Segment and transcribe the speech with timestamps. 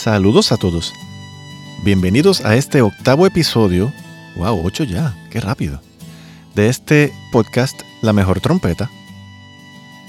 [0.00, 0.94] Saludos a todos.
[1.84, 3.92] Bienvenidos a este octavo episodio.
[4.36, 5.82] Wow, ocho ya, qué rápido.
[6.54, 8.90] De este podcast La Mejor Trompeta.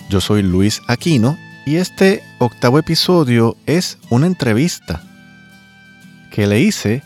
[0.10, 5.04] Yo soy Luis Aquino y este octavo episodio es una entrevista
[6.32, 7.04] que le hice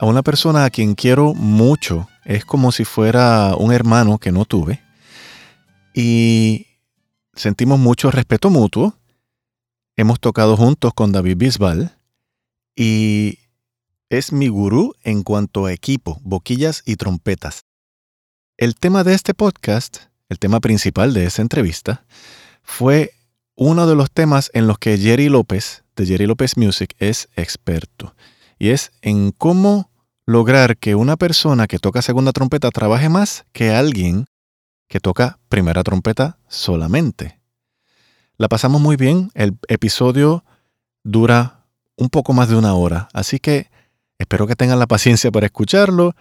[0.00, 2.08] a una persona a quien quiero mucho.
[2.24, 4.82] Es como si fuera un hermano que no tuve.
[5.94, 6.66] Y
[7.36, 8.98] sentimos mucho respeto mutuo.
[9.94, 11.95] Hemos tocado juntos con David Bisbal
[12.76, 13.38] y
[14.10, 17.64] es mi gurú en cuanto a equipo, boquillas y trompetas.
[18.58, 22.04] El tema de este podcast, el tema principal de esa entrevista,
[22.62, 23.12] fue
[23.56, 28.14] uno de los temas en los que Jerry López, de Jerry López Music, es experto.
[28.58, 29.90] Y es en cómo
[30.26, 34.26] lograr que una persona que toca segunda trompeta trabaje más que alguien
[34.88, 37.40] que toca primera trompeta solamente.
[38.36, 39.30] La pasamos muy bien.
[39.34, 40.44] El episodio
[41.02, 41.55] dura
[41.96, 43.08] un poco más de una hora.
[43.12, 43.70] Así que
[44.18, 46.14] espero que tengan la paciencia para escucharlo.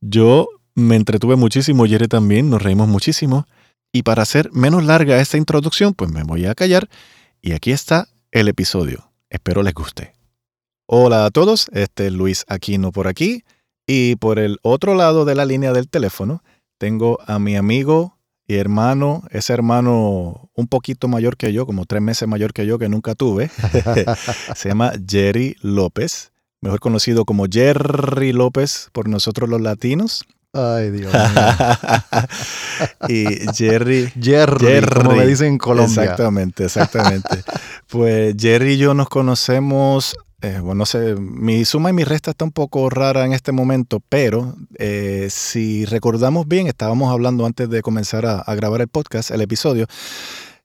[0.00, 3.46] Yo me entretuve muchísimo, Jerry también, nos reímos muchísimo.
[3.92, 6.88] Y para hacer menos larga esta introducción, pues me voy a callar.
[7.40, 9.12] Y aquí está el episodio.
[9.30, 10.14] Espero les guste.
[10.86, 13.44] Hola a todos, este es Luis Aquino por aquí.
[13.86, 16.42] Y por el otro lado de la línea del teléfono,
[16.78, 18.13] tengo a mi amigo
[18.46, 22.78] y hermano, ese hermano un poquito mayor que yo, como tres meses mayor que yo,
[22.78, 23.50] que nunca tuve,
[24.54, 30.24] se llama Jerry López, mejor conocido como Jerry López por nosotros los latinos.
[30.52, 31.12] Ay, Dios
[33.08, 36.02] y Jerry, Jerry, Jerry, como me dicen en Colombia.
[36.04, 37.42] Exactamente, exactamente.
[37.88, 42.32] pues Jerry y yo nos conocemos eh, bueno, no sé, mi suma y mi resta
[42.32, 47.70] está un poco rara en este momento, pero eh, si recordamos bien, estábamos hablando antes
[47.70, 49.86] de comenzar a, grabar el podcast, el episodio,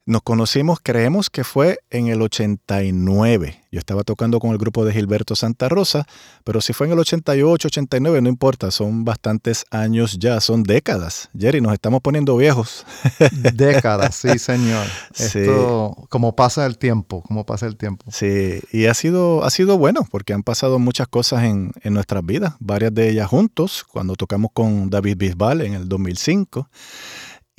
[0.09, 3.63] nos conocimos, creemos que fue en el 89.
[3.71, 6.07] Yo estaba tocando con el grupo de Gilberto Santa Rosa,
[6.43, 11.29] pero si fue en el 88, 89, no importa, son bastantes años ya, son décadas.
[11.37, 12.87] Jerry, nos estamos poniendo viejos.
[13.53, 14.87] Décadas, sí, señor.
[15.15, 18.03] Esto, como pasa el tiempo, como pasa el tiempo.
[18.11, 22.25] Sí, y ha sido, ha sido bueno, porque han pasado muchas cosas en, en nuestras
[22.25, 26.67] vidas, varias de ellas juntos, cuando tocamos con David Bisbal en el 2005.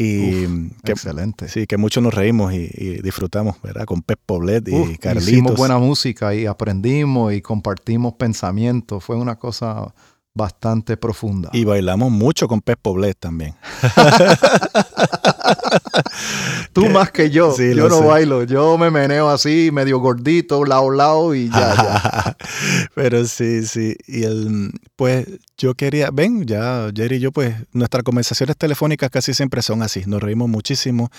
[0.02, 0.46] Y
[0.82, 1.48] que, excelente.
[1.48, 3.84] Sí, que muchos nos reímos y, disfrutamos, ¿verdad?
[3.84, 5.28] Con Pep Poblet y Carlitos.
[5.28, 9.04] Hicimos buena música y aprendimos y compartimos pensamientos.
[9.04, 9.94] Fue una cosa
[10.34, 11.50] bastante profunda.
[11.52, 13.54] Y bailamos mucho con Pep Poblet también.
[16.72, 17.56] Tú más que yo.
[17.56, 18.44] yo no bailo.
[18.44, 22.36] Yo me meneo así, medio gordito, lado lado y ya, ya.
[22.94, 23.96] Pero sí, sí.
[24.06, 25.26] Y el, pues
[25.58, 30.04] yo quería, ven, ya Jerry y yo, pues nuestras conversaciones telefónicas casi siempre son así.
[30.06, 31.10] Nos reímos muchísimo.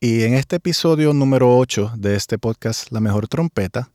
[0.00, 3.90] Y en este episodio número 8 de este podcast, La Mejor Trompeta,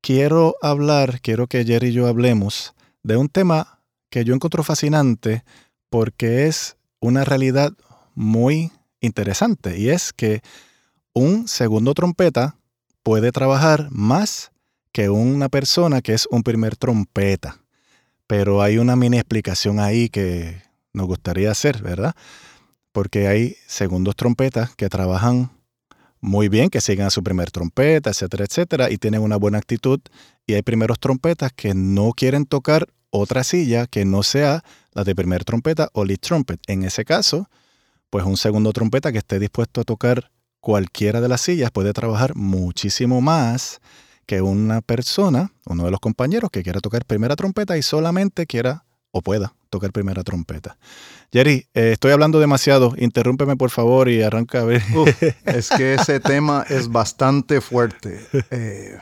[0.00, 2.75] quiero hablar, quiero que Jerry y yo hablemos
[3.06, 3.78] de un tema
[4.10, 5.44] que yo encuentro fascinante
[5.90, 7.72] porque es una realidad
[8.16, 10.42] muy interesante y es que
[11.12, 12.56] un segundo trompeta
[13.04, 14.50] puede trabajar más
[14.90, 17.60] que una persona que es un primer trompeta.
[18.26, 20.62] Pero hay una mini explicación ahí que
[20.92, 22.16] nos gustaría hacer, ¿verdad?
[22.90, 25.52] Porque hay segundos trompetas que trabajan
[26.26, 30.00] muy bien, que siguen a su primer trompeta, etcétera, etcétera, y tienen una buena actitud.
[30.44, 35.14] Y hay primeros trompetas que no quieren tocar otra silla que no sea la de
[35.14, 36.60] primer trompeta o lead trumpet.
[36.66, 37.48] En ese caso,
[38.10, 42.34] pues un segundo trompeta que esté dispuesto a tocar cualquiera de las sillas puede trabajar
[42.34, 43.80] muchísimo más
[44.26, 48.84] que una persona, uno de los compañeros que quiera tocar primera trompeta y solamente quiera
[49.12, 50.78] o pueda tocar primera trompeta.
[51.32, 54.82] Jerry, eh, estoy hablando demasiado, interrúmpeme por favor y arranca a ver.
[55.44, 58.20] es que ese tema es bastante fuerte.
[58.50, 58.98] Eh,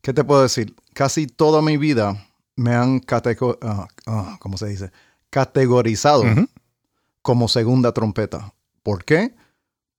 [0.00, 0.74] ¿Qué te puedo decir?
[0.92, 2.26] Casi toda mi vida
[2.56, 3.00] me han
[3.62, 4.90] ah, ah, se dice?
[5.30, 6.24] categorizado
[7.22, 8.54] como segunda trompeta.
[8.82, 9.34] ¿Por qué?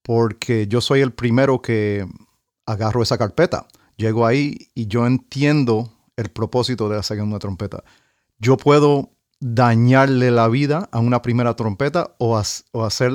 [0.02, 2.06] Porque yo soy el primero que
[2.64, 3.66] agarro esa carpeta.
[3.96, 7.84] Llego ahí y yo entiendo el propósito de la segunda trompeta.
[8.38, 12.40] Yo puedo dañarle la vida a una primera trompeta o,
[12.72, 13.12] o hacer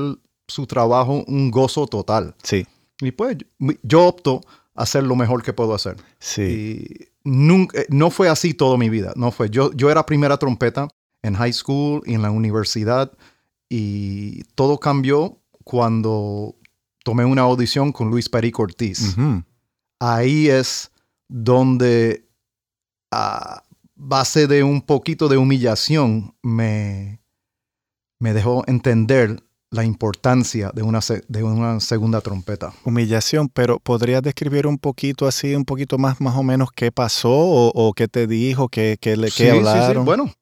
[0.47, 2.35] su trabajo un gozo total.
[2.43, 2.67] Sí.
[2.99, 3.37] Y pues
[3.83, 4.41] yo opto
[4.75, 5.97] hacer lo mejor que puedo hacer.
[6.19, 6.41] Sí.
[6.43, 9.13] Y nunca, eh, no fue así toda mi vida.
[9.15, 9.49] No fue.
[9.49, 10.87] Yo, yo era primera trompeta
[11.23, 13.11] en high school y en la universidad.
[13.69, 16.55] Y todo cambió cuando
[17.03, 19.15] tomé una audición con Luis Perico Ortiz.
[19.99, 20.91] Ahí es
[21.29, 22.27] donde,
[23.11, 23.63] a
[24.03, 27.21] base de un poquito de humillación, me,
[28.19, 32.73] me dejó entender la importancia de una, de una segunda trompeta.
[32.83, 37.29] Humillación, pero ¿podrías describir un poquito así, un poquito más, más o menos qué pasó
[37.31, 39.51] o, o qué te dijo, qué, qué, le- qué Sí, sí, sí.
[39.69, 40.05] hablaron?
[40.05, 40.33] Bueno,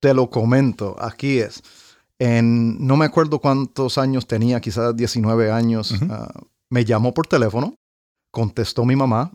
[0.00, 0.96] te lo comento.
[1.00, 1.62] Aquí es.
[2.18, 5.94] En, no me acuerdo cuántos años tenía, quizás 19 años.
[6.10, 6.30] Ah,
[6.70, 7.74] me llamó por teléfono,
[8.30, 9.32] contestó mi mamá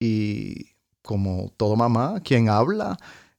[0.00, 0.73] y
[1.04, 2.96] como todo mamá, quien habla,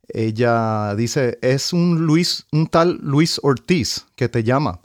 [0.08, 4.80] ella dice, es un Luis, un tal Luis Ortiz que te llama.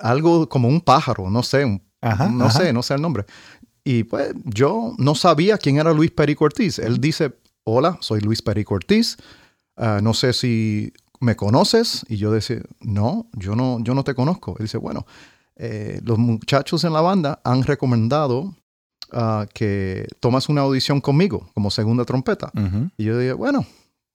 [0.00, 2.58] Algo como un pájaro, no sé, un Ajá, no ajá.
[2.60, 3.24] sé, no sé el nombre.
[3.84, 6.78] Y pues yo no sabía quién era Luis Perico Ortiz.
[6.78, 7.32] Él dice,
[7.64, 9.16] hola, soy Luis Perico Ortiz.
[9.76, 12.04] Ah, no sé si me conoces.
[12.08, 14.56] Y yo decía, no, yo no, yo no te conozco.
[14.58, 15.06] Él dice, bueno,
[15.56, 18.54] eh, los muchachos en la banda han recomendado
[19.12, 22.50] ah, que tomas una audición conmigo como segunda trompeta.
[22.96, 23.66] Y yo dije, bueno,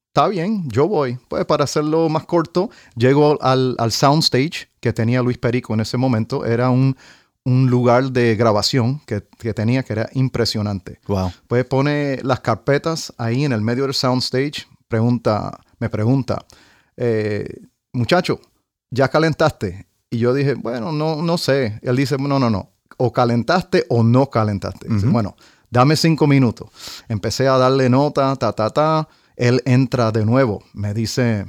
[0.08, 1.18] está bien, yo voy.
[1.28, 5.98] Pues para hacerlo más corto, llego al, al soundstage que tenía Luis Perico en ese
[5.98, 6.46] momento.
[6.46, 6.96] Era un,
[7.44, 11.00] un lugar de grabación que, que tenía que era impresionante.
[11.08, 11.32] Wow.
[11.48, 14.68] Pues pone las carpetas ahí en el medio del soundstage.
[14.88, 16.46] Pregunta, me pregunta,
[16.96, 17.46] eh,
[17.94, 18.40] muchacho,
[18.90, 19.86] ¿ya calentaste?
[20.10, 21.80] Y yo dije, bueno, no, no sé.
[21.82, 22.70] Él dice, no, no, no.
[22.98, 24.88] O calentaste o no calentaste.
[24.90, 25.36] Bueno,
[25.70, 26.70] dame cinco minutos.
[27.08, 29.08] Empecé a darle nota, ta, ta, ta.
[29.36, 30.64] Él entra de nuevo.
[30.74, 31.46] Me dice,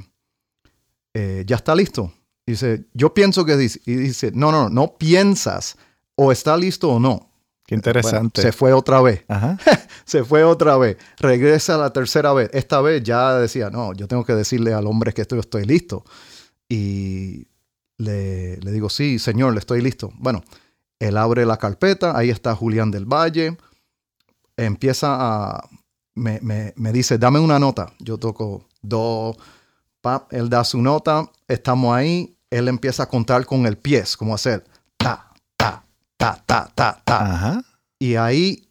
[1.13, 2.13] eh, ¿ya está listo?
[2.45, 3.81] Dice, yo pienso que dice.
[3.85, 5.75] Y dice, no, no, no piensas.
[6.15, 7.29] O está listo o no.
[7.65, 8.41] Qué interesante.
[8.41, 9.23] Bueno, se fue otra vez.
[9.27, 9.57] Ajá.
[10.05, 10.97] Se fue otra vez.
[11.19, 12.49] Regresa la tercera vez.
[12.51, 16.03] Esta vez ya decía, no, yo tengo que decirle al hombre que estoy, estoy listo.
[16.67, 17.47] Y
[17.97, 20.11] le, le digo, sí, señor, le estoy listo.
[20.15, 20.43] Bueno,
[20.99, 23.57] él abre la carpeta, ahí está Julián del Valle.
[24.57, 25.69] Empieza a...
[26.15, 27.93] Me, me- me dice, dame una nota.
[27.99, 29.35] Yo toco do,
[30.01, 34.35] pap, él da su nota, estamos ahí, él empieza a contar con el pie, como
[34.35, 34.65] hacer
[34.97, 35.83] ta, ta,
[36.17, 37.33] ta, ta, ta, ta.
[37.33, 37.63] Ajá.
[37.99, 38.67] Y ahí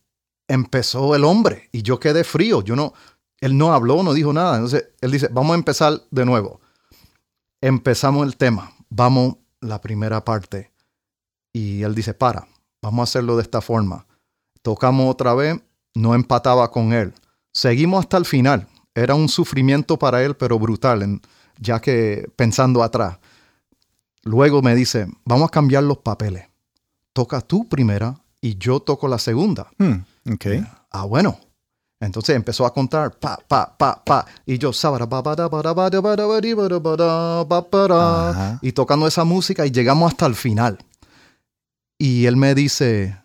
[0.47, 2.63] empezó el hombre y yo quedé frío.
[2.63, 2.93] Yo no,
[3.41, 4.57] él no habló, no dijo nada.
[4.57, 6.61] Entonces él dice, vamos a empezar de nuevo.
[7.63, 10.71] Empezamos el tema, vamos la primera parte.
[11.59, 12.47] Y él dice, para,
[12.81, 14.07] vamos a hacerlo de esta forma.
[14.63, 15.61] Tocamos otra vez,
[15.95, 17.13] no empataba con él.
[17.53, 18.69] Seguimos hasta el final.
[18.95, 21.21] Era un sufrimiento para él, pero brutal, en-
[21.59, 23.19] ya que pensando atrás.
[24.23, 26.45] Luego me dice, vamos a cambiar los papeles.
[27.13, 29.67] Toca tú primera y yo toco la segunda.
[29.79, 30.03] Hmm,
[30.33, 30.47] Ok.
[30.91, 31.39] Ah, bueno.
[32.01, 34.25] Entonces empezó a contar pa, pa, pa, pa.
[34.47, 34.73] Y yo.
[38.31, 38.59] Ajá.
[38.63, 40.79] y tocando esa música y llegamos hasta el final.
[41.99, 43.17] Y él me dice,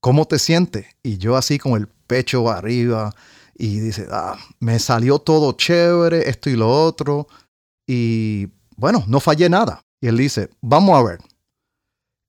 [0.00, 0.86] ¿cómo te sientes?
[1.02, 3.14] Y yo así con el pecho arriba
[3.54, 7.28] y dice, ah, me salió todo chévere, esto y lo otro.
[7.86, 9.82] Y bueno, no fallé nada.
[10.00, 11.18] Y él dice, vamos a ver,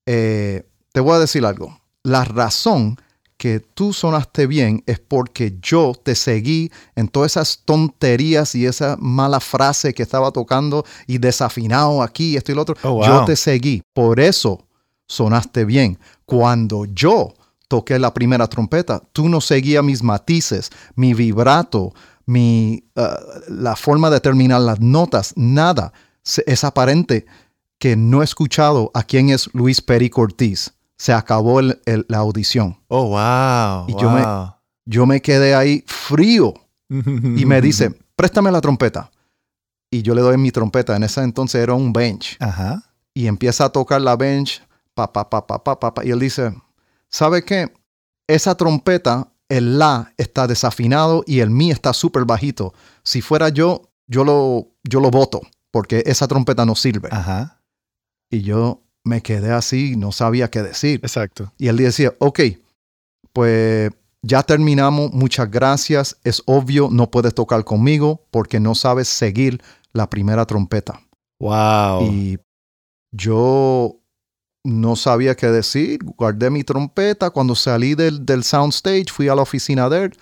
[0.05, 1.79] Eh, te voy a decir algo.
[2.03, 2.97] La razón
[3.37, 8.97] que tú sonaste bien es porque yo te seguí en todas esas tonterías y esa
[8.99, 12.75] mala frase que estaba tocando y desafinado aquí, esto y lo otro.
[12.83, 13.05] Oh, wow.
[13.05, 13.81] Yo te seguí.
[13.93, 14.67] Por eso
[15.07, 15.99] sonaste bien.
[16.25, 17.33] Cuando yo
[17.67, 21.93] toqué la primera trompeta, tú no seguías mis matices, mi vibrato,
[22.25, 23.01] mi, uh,
[23.49, 25.91] la forma de terminar las notas, nada.
[26.45, 27.25] Es aparente
[27.79, 30.73] que no he escuchado a quién es Luis Perico Ortiz.
[30.97, 32.79] Se acabó el- el- la audición.
[32.87, 33.85] Oh, wow.
[33.89, 34.53] Y yo me- wow.
[34.85, 36.53] Yo me quedé ahí frío
[36.89, 39.11] y me dice, préstame la trompeta.
[39.91, 40.95] Y yo le doy mi trompeta.
[40.95, 42.37] En ese entonces era un bench.
[42.39, 42.83] Ajá.
[43.13, 44.61] Y empieza a tocar la bench.
[44.93, 46.05] Pa, pa, pa, pa, pa, pa, pa.
[46.05, 46.53] Y él dice,
[47.09, 47.73] ¿sabe qué?
[48.27, 52.73] Esa trompeta, el la está desafinado y el mi está súper bajito.
[53.03, 57.09] Si fuera yo, yo lo, yo lo voto porque esa trompeta no sirve.
[57.11, 57.59] Ajá.
[58.29, 60.99] Y yo me quedé así, no sabía qué decir.
[61.03, 61.51] Exacto.
[61.57, 62.39] Y él decía, ok,
[63.33, 66.17] pues ya terminamos, muchas gracias.
[66.23, 71.01] Es obvio, no puedes tocar conmigo porque no sabes seguir la primera trompeta.
[71.39, 72.03] Wow.
[72.03, 72.39] Y
[73.11, 73.99] yo
[74.63, 77.29] no sabía qué decir, guardé mi trompeta.
[77.29, 80.17] Cuando salí del, del soundstage, fui a la oficina de él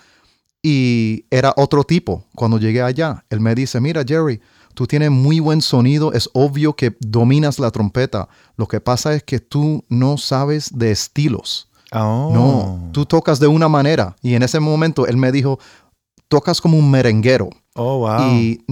[0.63, 2.25] y era otro tipo.
[2.35, 4.41] Cuando llegué allá, él me dice, mira Jerry,
[4.73, 8.29] tú tienes muy buen sonido, es obvio que dominas la trompeta.
[8.57, 11.69] Lo que pasa es que tú no sabes de estilos.
[11.91, 12.31] Oh.
[12.33, 14.15] No, tú tocas de una manera.
[14.21, 15.59] Y en ese momento él me dijo,
[16.27, 17.49] tocas como un merenguero.
[17.75, 18.31] Oh, wow.
[18.31, 18.63] Y,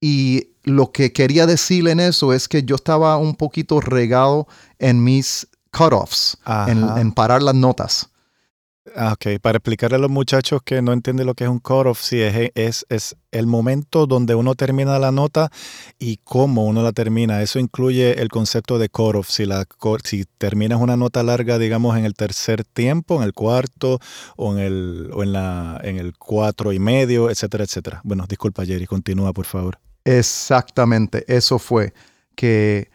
[0.00, 4.46] y lo que quería decir en eso es que yo estaba un poquito regado
[4.78, 8.10] en mis cutoffs, en, en parar las notas.
[8.94, 12.00] Ah, ok, para explicarle a los muchachos que no entienden lo que es un cut-off,
[12.00, 15.50] sí, es, es, es el momento donde uno termina la nota
[15.98, 17.42] y cómo uno la termina.
[17.42, 19.28] Eso incluye el concepto de cut-off.
[19.28, 19.66] Si, la,
[20.04, 23.98] si terminas una nota larga, digamos, en el tercer tiempo, en el cuarto
[24.36, 28.00] o en el, o en la, en el cuatro y medio, etcétera, etcétera.
[28.02, 29.78] Bueno, disculpa, Jerry, continúa, por favor.
[30.06, 31.92] Exactamente, eso fue
[32.34, 32.90] que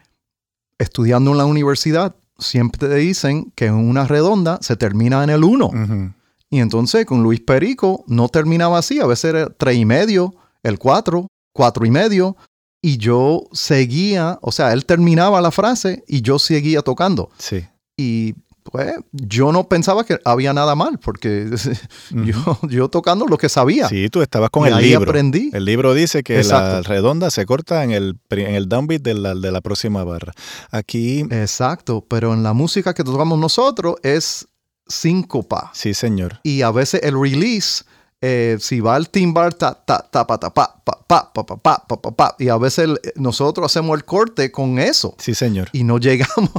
[0.78, 5.44] estudiando en la universidad siempre te dicen que en una redonda se termina en el
[5.44, 5.66] 1.
[5.66, 6.12] Ujú.
[6.50, 10.78] Y entonces con Luis Perico no terminaba así, a veces era tres y medio, el
[10.78, 12.36] cuatro, cuatro y medio,
[12.82, 17.30] y yo seguía, o sea, él terminaba la frase y yo seguía tocando.
[17.38, 17.64] Sí.
[17.96, 21.50] Y pues yo no pensaba que había nada mal, porque
[22.10, 23.88] yo, yo tocando lo que sabía.
[23.88, 25.10] Sí, tú estabas con Y el ahí libro.
[25.10, 25.50] aprendí.
[25.52, 29.34] El libro dice que la redonda se corta en el, en el downbeat de la,
[29.34, 30.32] de la próxima barra.
[30.70, 34.46] Aquí, Exacto, pero en la música que tocamos nosotros es
[34.86, 35.70] síncopa.
[35.74, 36.38] sí, señor.
[36.42, 37.84] Y a veces el release,
[38.20, 41.56] eh, si va el timbar, ta, ta, ta, pa, ta, pa, pa, pa, pa, pa,
[41.56, 45.34] pa, pa, pa, pa, y a veces el- nosotros hacemos el corte con eso Sí,
[45.34, 45.68] señor.
[45.72, 46.50] y no llegamos.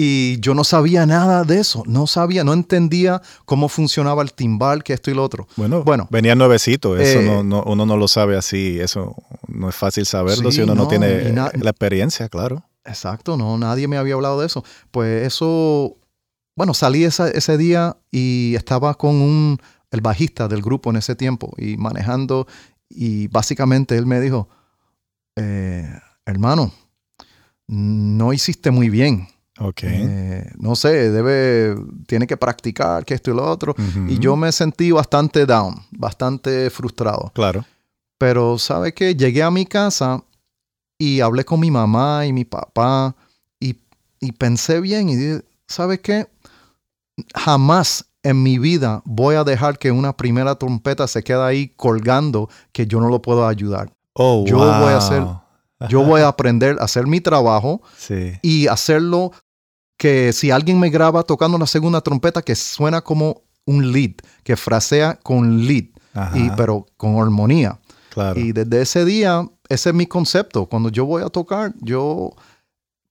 [0.00, 4.84] Y yo no sabía nada de eso, no sabía, no entendía cómo funcionaba el timbal,
[4.84, 5.48] que esto y lo otro.
[5.56, 9.16] Bueno, Bueno, venía nuevecito, eso eh, no, no- uno no lo sabe así, eso
[9.48, 12.62] no es fácil saberlo Sí, si uno no, no, tiene la experiencia, claro.
[12.84, 14.62] Exacto, no, nadie me había hablado de eso.
[14.92, 15.96] Pues eso,
[16.56, 19.58] bueno, salí esa- ese día y estaba con un,
[19.90, 22.46] el bajista del grupo en ese tiempo y manejando
[22.88, 24.48] y básicamente él me dijo,
[25.34, 25.92] eh,
[26.24, 26.72] hermano,
[27.66, 29.26] no hiciste muy bien.
[29.60, 29.80] Ok.
[29.84, 31.74] Eh, no sé, debe,
[32.06, 33.74] tiene que practicar, que esto y lo otro.
[34.08, 37.32] Y yo me sentí bastante down, bastante frustrado.
[37.34, 37.64] Claro.
[38.18, 39.14] Pero, ¿sabe qué?
[39.14, 40.22] Llegué a mi casa
[40.98, 43.14] y hablé con mi mamá y mi papá
[43.60, 43.76] y,
[44.20, 46.26] y pensé bien y dije, ¿sabe qué?
[47.34, 52.48] Jamás en mi vida voy a dejar que una primera trompeta se quede ahí colgando
[52.72, 53.92] que yo no lo puedo ayudar.
[54.14, 55.40] Oh, Yo voy a hacer- wow.
[55.88, 58.32] Yo voy a aprender a hacer mi trabajo Sí.
[58.42, 59.30] y hacerlo
[59.98, 64.12] que si alguien me graba tocando la segunda trompeta que suena como un lead,
[64.44, 65.84] que frasea con lead,
[66.34, 67.78] y, pero con armonía.
[68.10, 68.40] claro.
[68.40, 70.66] Y desde ese día, ese es mi concepto.
[70.66, 72.32] Cuando yo voy a tocar, yo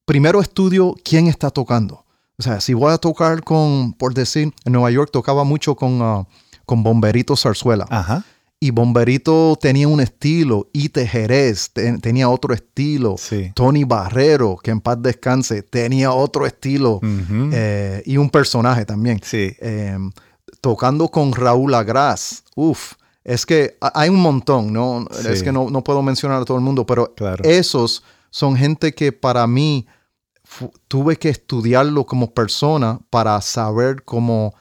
[0.05, 2.05] primero estudio quién está tocando.
[2.39, 5.99] O sea, si voy a tocar con, por decir, en Nueva York tocaba mucho con,
[6.01, 6.25] ah,
[6.65, 7.85] con Bomberito Zarzuela.
[7.89, 8.23] Ajá.
[8.59, 13.15] Y Bomberito tenía un estilo, Ite Jerez te- tenía otro estilo.
[13.17, 13.51] Sí.
[13.53, 16.99] Tony Barrero, que en paz descanse, tenía otro estilo.
[17.53, 19.55] Eh, y un personaje también sí.
[19.59, 19.97] eh,
[20.59, 22.43] tocando con Raúl Agras.
[22.55, 25.05] Uf, es que ha- hay un montón, ¿no?
[25.11, 25.27] Sí.
[25.29, 27.43] Es que no, no puedo mencionar a todo el mundo, pero Claro.
[27.43, 29.85] esos son gente que para mí
[30.87, 34.55] tuve que estudiarlo como persona para saber cómo,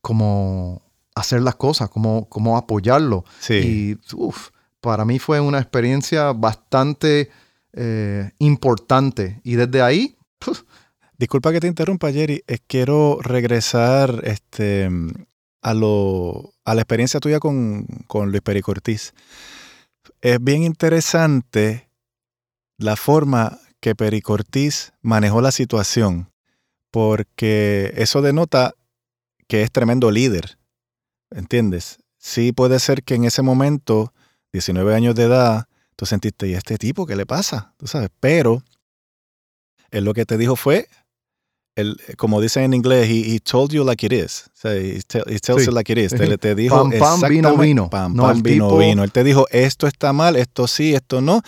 [0.00, 0.80] cómo
[1.14, 3.24] hacer las cosas, cómo, cómo apoyarlo.
[3.40, 3.98] Sí.
[4.10, 4.50] Y uf,
[4.80, 7.30] para mí fue una experiencia bastante
[7.72, 9.40] eh, importante.
[9.44, 10.62] Y desde ahí, puf,
[11.22, 12.42] Disculpa que te interrumpa, Jerry.
[12.48, 14.90] Eh, quiero regresar este,
[15.60, 19.14] a, lo, a la experiencia tuya con, con Luis Perico Ortiz.
[20.20, 21.88] Es bien interesante
[22.76, 26.28] la forma que Perico Ortiz manejó la situación,
[26.90, 28.74] porque eso denota
[29.46, 30.58] que es tremendo líder.
[31.34, 31.98] ¿Entiendes?
[32.18, 34.12] Sí puede ser que en ese momento,
[34.52, 37.74] 19 años de edad, tú sentiste, ¿y a este tipo qué le pasa?
[37.78, 38.62] Tú sabes, pero
[39.90, 40.88] él lo que te dijo fue,
[41.74, 44.44] él, como dicen en inglés, he, he told you like it is.
[44.48, 45.66] O sea, he, tell- he tells Sí.
[45.66, 46.10] you like it is.
[46.12, 47.90] Te, te dijo Pam, pam, vino, vino.
[47.90, 49.04] Pam, No, pam, vino, tipo- vino.
[49.04, 51.40] Él te dijo, esto está mal, esto sí, esto no.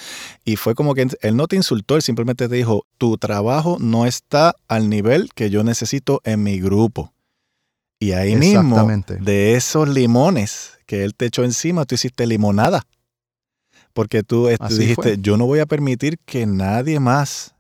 [0.45, 4.07] Y fue como que él no te insultó, él simplemente te dijo, tu trabajo no
[4.07, 7.14] está al nivel que yo necesito en mi grupo.
[7.99, 8.87] Y ahí mismo,
[9.21, 12.87] de esos limones que él te echó encima, tú hiciste limonada.
[13.93, 15.19] Porque tú, Así dijiste, fue.
[15.21, 17.55] yo no voy a permitir que nadie más,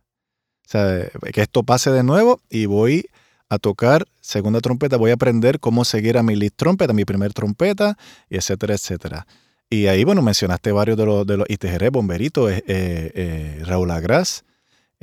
[0.66, 3.06] o sea, que esto pase de nuevo y voy
[3.48, 7.32] a tocar segunda trompeta, voy a aprender cómo seguir a mi lead trompeta, mi primer
[7.32, 7.96] trompeta,
[8.28, 9.26] y etcétera, etcétera.
[9.70, 13.90] Y ahí, bueno, mencionaste varios de los, de los ITGR, Bomberito, eh, eh, eh, Raúl
[13.90, 14.44] Agras.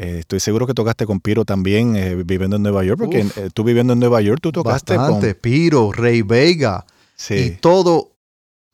[0.03, 3.37] Eh, estoy seguro que tocaste con Piro también eh, viviendo en Nueva York, porque Uf.
[3.37, 5.33] eh, tú viviendo en Nueva York, tú tocaste bastante.
[5.35, 5.41] con...
[5.41, 6.85] Piro, Rey Vega.
[7.29, 8.15] Y todo,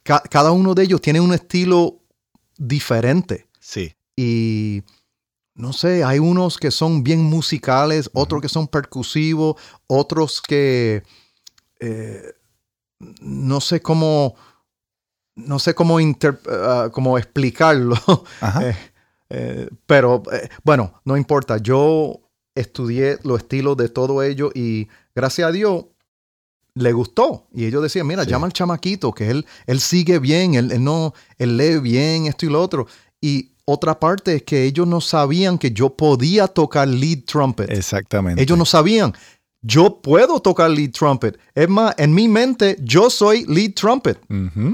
[0.04, 2.00] ca- cada uno de ellos tiene un estilo
[2.58, 3.46] diferente.
[3.60, 4.84] sí, Y
[5.54, 9.56] no sé, hay unos que son bien musicales, otros que son percusivos,
[9.88, 11.04] otros que
[11.82, 12.22] eh,
[13.20, 14.36] no sé cómo,
[15.36, 15.98] no sé cómo,
[16.50, 17.96] ah, cómo explicarlo.
[18.64, 18.76] Eh,
[19.30, 20.24] eh, pero
[20.64, 21.58] bueno, no importa.
[21.58, 22.22] Yo
[22.56, 25.86] estudié los estilos de todo ello y gracias a Dios
[26.74, 27.48] le gustó.
[27.54, 31.14] Y ellos decían, mira, llama al chamaquito, que él, él sigue bien, él, él, no,
[31.38, 32.88] él lee bien, esto y lo otro.
[33.22, 37.70] Y otra parte es que ellos no sabían que yo podía tocar lead trumpet.
[37.72, 38.42] Exactamente.
[38.42, 39.14] Ellos no sabían.
[39.62, 41.38] Yo puedo tocar lead trumpet.
[41.54, 44.20] Es más, en mi mente yo soy lead trumpet,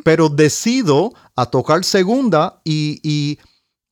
[0.04, 3.40] pero decido a tocar segunda y, y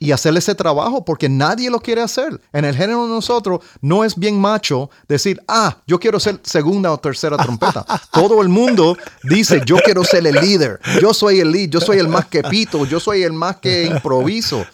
[0.01, 2.41] y hacer ese trabajo porque nadie lo quiere hacer.
[2.53, 6.91] En el género de nosotros no es bien macho decir, ah, yo quiero ser segunda
[6.91, 7.85] o tercera trompeta.
[8.11, 11.99] Todo el mundo dice, yo quiero ser el líder, yo soy el lead, yo soy
[11.99, 14.65] el más que pito, yo soy el más que improviso.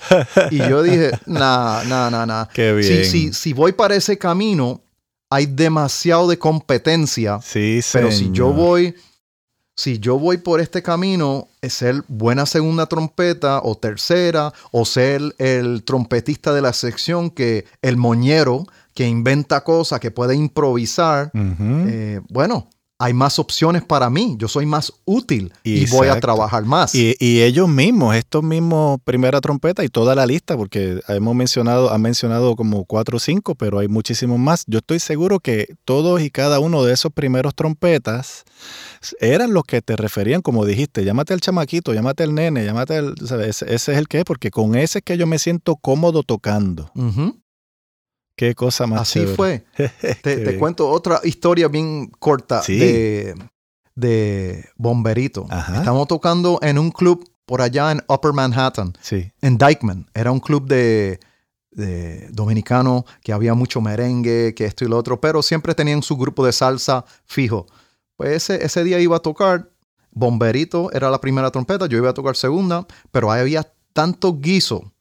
[0.50, 2.46] Y yo dije, nah, nah, nah, nah.
[2.46, 3.04] Qué bien.
[3.04, 4.82] Si, si, voy para ese camino,
[5.30, 7.42] hay demasiado de competencia.
[7.44, 8.96] Sí, Pero si yo voy
[9.78, 15.22] si yo voy por este camino, es ser buena segunda trompeta o tercera, o ser
[15.38, 18.66] el trompetista de la sección que el moñero
[18.96, 22.68] que inventa cosas, que puede improvisar, eh, bueno,
[23.00, 26.96] hay más opciones para mí, yo soy más útil y voy a trabajar más.
[26.96, 32.02] Y, ellos mismos, estos mismos primera trompeta y toda la lista, porque hemos mencionado, han
[32.02, 34.64] mencionado como cuatro o cinco, pero hay muchísimos más.
[34.68, 38.44] Yo estoy seguro que todos y cada uno de esos primeros trompetas
[39.20, 43.16] eran los que te referían, como dijiste, llámate al chamaquito, llámate al nene, llámate al,
[43.46, 46.92] ese, es el que es, porque con ese es que yo me siento cómodo tocando.
[48.38, 49.02] Qué cosa más.
[49.02, 49.66] Así fue.
[50.22, 53.36] te, cuento otra historia bien corta de,
[53.96, 55.48] de Bomberito.
[55.76, 59.32] Estamos tocando en un club por allá en Upper Manhattan, sí.
[59.42, 60.06] en Dykeman.
[60.14, 61.20] Era un club de,
[61.72, 66.16] de dominicano que había mucho merengue, que esto y lo otro, pero siempre tenían su
[66.16, 67.66] grupo de salsa fijo.
[68.18, 69.72] Pues ese, ese día iba a tocar,
[70.12, 74.92] Bomberito era la primera trompeta, yo iba a tocar segunda, pero había tanto guiso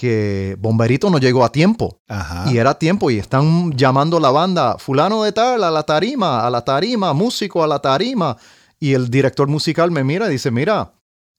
[0.00, 2.00] que Bomberito no llegó a tiempo.
[2.46, 6.48] Y era tiempo y están llamando la banda, fulano de tal, a la tarima, a
[6.48, 8.34] la tarima, músico a la tarima.
[8.78, 10.90] Y el director musical me mira y dice, mira,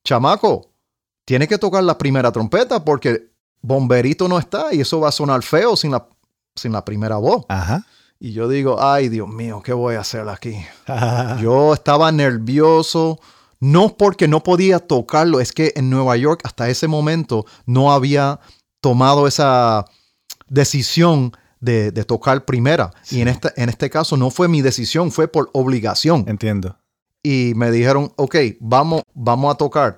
[0.05, 0.69] chamaco,
[1.25, 3.31] tiene que tocar la primera trompeta porque
[3.63, 6.05] Bomberito no está y eso va a sonar feo sin la,
[6.55, 7.47] sin la primera voz.
[8.19, 10.55] Y yo digo, ay Dios mío, ¿qué voy a hacer aquí?
[11.41, 13.19] yo estaba nervioso
[13.61, 18.41] no porque no podía tocarlo, es que en Nueva York hasta ese momento no había
[18.81, 19.85] tomado esa
[20.49, 22.91] decisión de, tocar primera.
[23.11, 26.25] Y en este, en este caso no fue mi decisión, fue por obligación.
[26.27, 26.75] Entiendo.
[27.23, 29.95] Y me dijeron, ok, vamos, vamos a tocar.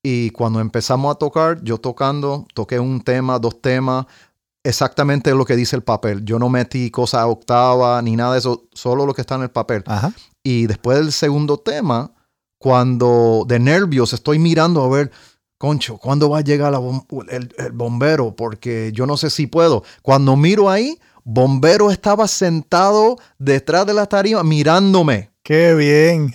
[0.00, 4.06] Y cuando empezamos a tocar, yo tocando, toqué un tema, dos temas,
[4.62, 6.24] exactamente lo que dice el papel.
[6.24, 9.50] Yo no metí cosas octava ni nada de eso, solo lo que está en el
[9.50, 9.82] papel.
[10.44, 12.12] Y después del segundo tema,
[12.66, 15.12] cuando de nervios estoy mirando a ver,
[15.56, 16.74] concho, ¿cuándo va a llegar
[17.28, 18.34] el, bombero?
[18.34, 19.84] Porque yo no sé si puedo.
[20.02, 25.30] Cuando miro ahí, bombero estaba sentado detrás de la tarima mirándome.
[25.44, 26.32] Qué bien.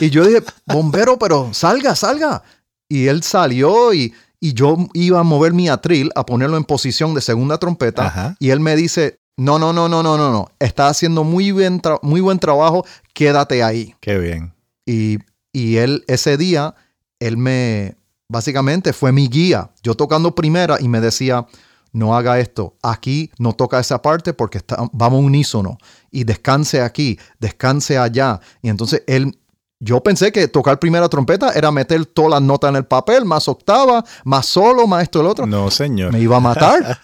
[0.00, 2.42] Y, yo dije, bombero, pero salga, salga.
[2.88, 7.20] Y él salió y, yo iba a mover mi atril, a ponerlo en posición de
[7.20, 8.34] segunda trompeta.
[8.40, 10.48] Y él me dice, no, no, no, no, no, no, no.
[10.58, 13.94] Está haciendo muy, bien muy buen trabajo, quédate ahí.
[14.00, 14.52] Qué bien.
[14.84, 15.18] Y
[15.52, 16.74] y él, ese día,
[17.20, 17.96] él me,
[18.28, 19.70] básicamente fue mi guía.
[19.82, 21.46] Yo tocando primera y me decía,
[21.92, 25.78] no haga esto, aquí no toca esa parte porque está, vamos unísono.
[26.10, 28.40] Y descanse aquí, descanse allá.
[28.62, 29.38] Y entonces él,
[29.78, 33.46] yo pensé que tocar primera trompeta era meter todas las notas en el papel, más
[33.46, 35.46] octava, más solo, más esto y el otro.
[35.46, 36.12] No, señor.
[36.12, 36.98] Me iba a matar.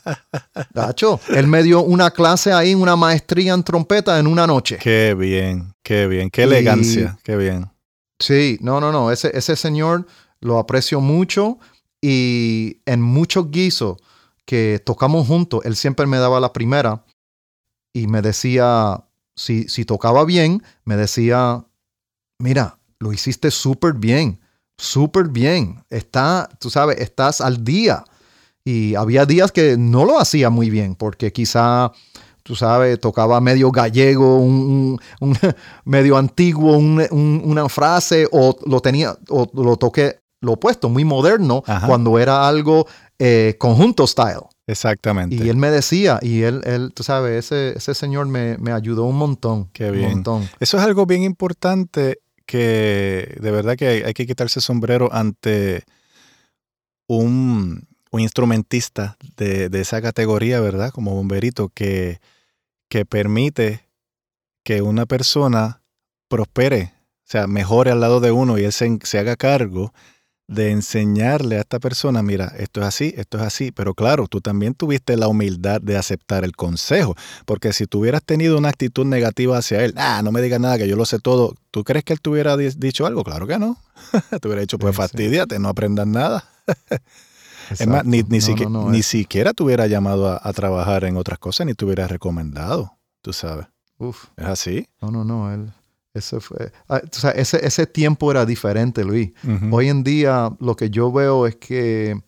[0.72, 4.78] Dacho, él me dio una clase ahí, una maestría en trompeta en una noche.
[4.80, 7.68] Qué bien, qué bien, qué elegancia, qué bien.
[8.18, 9.10] Sí, no, no, no.
[9.10, 10.06] Ese, ese señor
[10.40, 11.58] lo aprecio mucho
[12.00, 13.98] y en muchos guisos
[14.44, 17.04] que tocamos juntos, él siempre me daba la primera
[17.92, 19.04] y me decía,
[19.36, 21.64] si, si tocaba bien, me decía,
[22.38, 24.40] mira, lo hiciste súper bien,
[24.76, 25.84] súper bien.
[25.90, 28.04] Está, tú sabes, estás al día.
[28.64, 31.92] Y había días que no lo hacía muy bien porque quizá
[32.48, 34.98] tú sabes, tocaba medio gallego, un,
[35.84, 42.18] medio antiguo, una frase, o lo tenía, o lo toqué lo opuesto, muy moderno, cuando
[42.18, 42.86] era algo
[43.18, 44.46] eh, conjunto style.
[44.66, 45.36] Exactamente.
[45.36, 49.16] Y él me decía, y él, él tú sabes, ese, ese señor me, ayudó un
[49.16, 49.68] montón.
[49.74, 50.06] Qué bien.
[50.06, 50.48] Un montón.
[50.58, 55.84] Eso es algo bien importante que de verdad que hay, hay que quitarse sombrero ante
[57.08, 60.92] un, un instrumentista de, de, esa categoría, ¿verdad?
[60.92, 62.20] Como bomberito, que,
[62.88, 63.88] que permite
[64.64, 65.82] que una persona
[66.28, 66.94] prospere,
[67.26, 69.92] o sea, mejore al lado de uno y él se, se haga cargo
[70.48, 74.40] de enseñarle a esta persona, mira, esto es así, esto es así, pero claro, tú
[74.40, 79.04] también tuviste la humildad de aceptar el consejo, porque si tú hubieras tenido una actitud
[79.04, 82.02] negativa hacia él, ah, no me digas nada, que yo lo sé todo, ¿tú crees
[82.02, 83.24] que él te hubiera dicho algo?
[83.24, 83.76] Claro que no.
[84.40, 86.44] te hubiera dicho, pues fastidiate, no aprendas nada.
[87.70, 88.38] es más, ni, ni,
[88.90, 92.92] ni siquiera te hubiera llamado a, a, trabajar en otras cosas, ni te hubiera recomendado,
[93.22, 93.66] tú sabes.
[93.98, 94.26] Uf.
[94.36, 94.86] ¿Es así?
[95.00, 95.72] No, no, no, él...
[96.14, 99.30] Ese, fue, ah, o sea, ese, ese, tiempo era diferente, Luis.
[99.70, 102.18] Hoy en día lo que yo veo es que,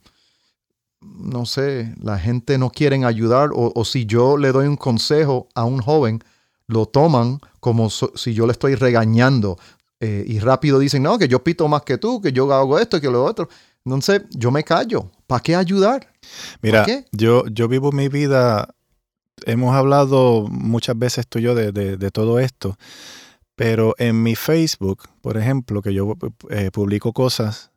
[1.01, 5.49] no sé, la gente no quiere ayudar o, o si yo le doy un consejo
[5.55, 6.23] a un joven,
[6.67, 9.57] lo toman como si yo le estoy regañando
[9.99, 12.99] eh, y rápido dicen, no, que yo pito más que tú, que yo hago esto,
[12.99, 13.49] que lo otro.
[13.85, 15.11] Entonces yo me callo.
[15.31, 16.13] ¿Para qué ayudar?
[16.61, 18.75] Mira, Yo, yo vivo mi vida,
[19.45, 22.75] hemos hablado muchas veces tú y yo de, de, de todo esto.
[23.55, 26.15] Pero en mi Facebook, por ejemplo, que yo
[26.49, 27.71] eh, publico cosas,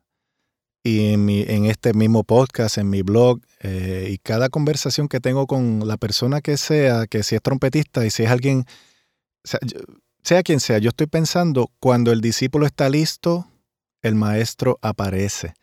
[0.83, 5.21] y en, mi, en este mismo podcast, en mi blog, eh, y cada conversación que
[5.21, 8.65] tengo con la persona que sea, que si es trompetista y si es alguien,
[9.45, 9.61] sea,
[10.23, 13.47] sea quien sea, yo estoy pensando, cuando el discípulo está listo,
[14.01, 15.53] el maestro aparece.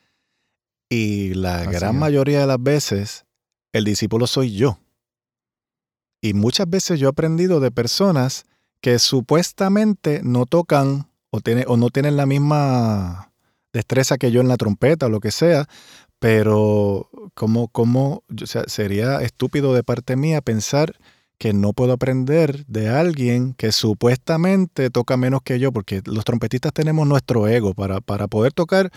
[0.93, 3.25] Y la gran mayoría de las veces,
[3.73, 4.79] el discípulo soy yo.
[6.21, 8.45] Y muchas veces yo he aprendido de personas
[8.83, 13.33] que supuestamente no tocan o, tiene, o no tienen la misma
[13.73, 15.67] destreza que yo en la trompeta o lo que sea,
[16.19, 20.99] pero como, como o sea, sería estúpido de parte mía pensar
[21.39, 26.75] que no puedo aprender de alguien que supuestamente toca menos que yo, porque los trompetistas
[26.75, 28.93] tenemos nuestro ego para, para poder tocar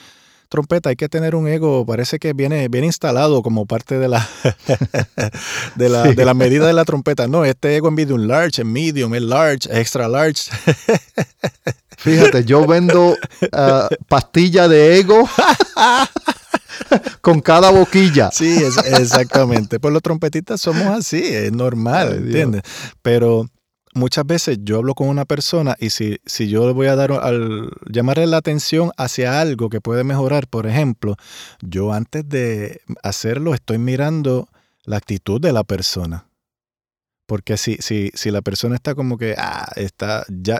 [0.49, 4.27] trompeta hay que tener un ego, parece que viene bien instalado como parte de la,
[5.75, 7.27] de, la de la medida de la trompeta.
[7.27, 10.43] No, este ego en un large, en medium, en large, extra large.
[11.97, 15.27] Fíjate, yo vendo uh, pastilla de ego
[17.21, 18.29] con cada boquilla.
[18.31, 18.57] Sí,
[18.97, 19.79] exactamente.
[19.79, 22.61] Pues los trompetistas somos así, es normal, ¿entiendes?
[23.01, 23.47] Pero
[23.95, 27.11] muchas veces yo hablo con una persona y si, si yo le voy a dar
[27.13, 31.15] al llamarle la atención hacia algo que puede mejorar, por ejemplo,
[31.61, 34.49] yo antes de hacerlo estoy mirando
[34.83, 36.27] la actitud de la persona.
[37.25, 40.59] Porque si, si, si la persona está como que, ah, está ya,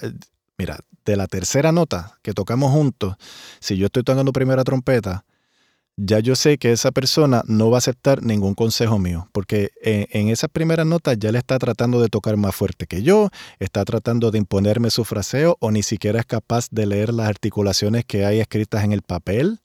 [0.58, 3.15] mira, de la tercera nota que tocamos juntos,
[3.60, 5.26] si yo estoy tocando primera trompeta,
[5.97, 10.29] ya yo sé que esa persona no va a aceptar ningún consejo mío, porque en,
[10.29, 13.29] esas primeras notas ya le está tratando de tocar más fuerte que yo,
[13.60, 18.05] está tratando de imponerme su fraseo o ni siquiera es capaz de leer las articulaciones
[18.05, 19.60] que hay escritas en el papel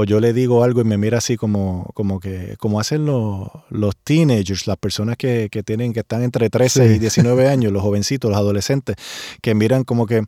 [0.00, 3.48] o yo le digo algo y me mira así como, como que, como hacen los,
[3.68, 7.82] los teenagers, las personas que, que, tienen, que están entre 13 y 19 años, los
[7.82, 8.96] jovencitos, los adolescentes,
[9.42, 10.24] que miran como que,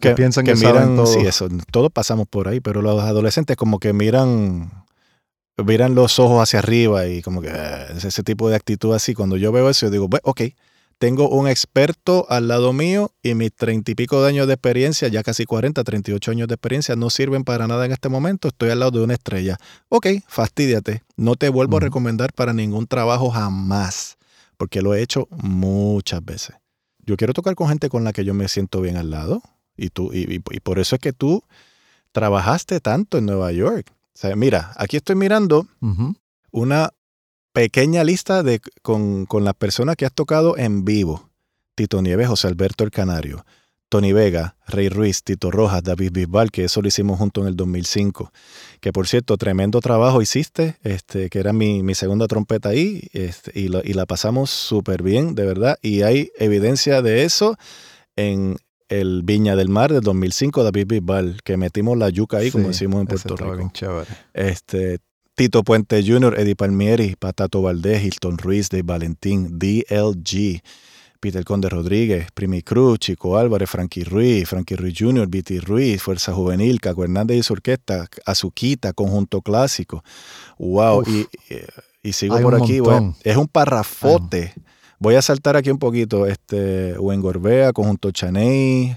[0.00, 1.06] que, piensan que, miran, todo.
[1.06, 4.84] sí, eso, todos pasamos por ahí, pero los adolescentes como que miran,
[5.56, 9.14] miran los ojos hacia arriba y como que ah, ese tipo de actitud así.
[9.14, 10.42] Cuando yo veo eso, yo digo, bueno, ok,
[11.02, 15.08] tengo un experto al lado mío y mis treinta y pico de años de experiencia,
[15.08, 18.46] ya casi 40, 38 años de experiencia, no sirven para nada en este momento.
[18.46, 19.58] Estoy al lado de una estrella.
[19.88, 21.02] Ok, fastidiate.
[21.16, 24.16] No te vuelvo a recomendar para ningún trabajo jamás,
[24.56, 26.54] porque lo he hecho muchas veces.
[27.04, 29.42] Yo quiero tocar con gente con la que yo me siento bien al lado.
[29.76, 31.42] Y, tú, y, por eso es que tú
[32.12, 33.88] trabajaste tanto en Nueva York.
[33.90, 35.66] O sea, mira, aquí estoy mirando
[36.52, 36.90] una
[37.52, 41.30] pequeña lista de, con, con las personas que has tocado en vivo.
[41.74, 43.44] Tito Nieves, José Alberto el Canario,
[43.88, 47.56] Tony Vega, Rey Ruiz, Tito Rojas, David Bisbal, que eso lo hicimos juntos en el
[47.56, 48.32] 2005.
[48.80, 53.52] Que por cierto, tremendo trabajo hiciste, este, que era mi, mi segunda trompeta ahí, este,
[53.58, 55.76] y, y, la pasamos súper bien, de verdad.
[55.82, 57.56] Y hay evidencia de eso
[58.16, 58.56] en
[58.88, 63.00] el Viña del Mar del 2005, David Bisbal, que metimos la yuca ahí, como decimos
[63.00, 63.72] en Puerto Rico.
[64.34, 65.00] Este,
[65.34, 70.60] Tito Puente Jr., Eddie Palmieri, Patato Valdés, Hilton Ruiz, de Valentín, DLG,
[71.20, 76.34] Peter Conde Rodríguez, Primi Cruz, Chico Álvarez, Frankie Ruiz, Frankie Ruiz Jr., Viti Ruiz, Fuerza
[76.34, 80.02] Juvenil, Caco Hernández y su orquesta, Azuquita, Conjunto Clásico.
[80.58, 81.04] ¡Wow!
[81.06, 81.28] y,
[82.02, 82.80] y, sigo por aquí.
[83.22, 84.52] es un parrafote.
[84.98, 86.26] Voy a saltar aquí un poquito.
[86.26, 88.96] Este, Wen Gorbea, Conjunto Chaney,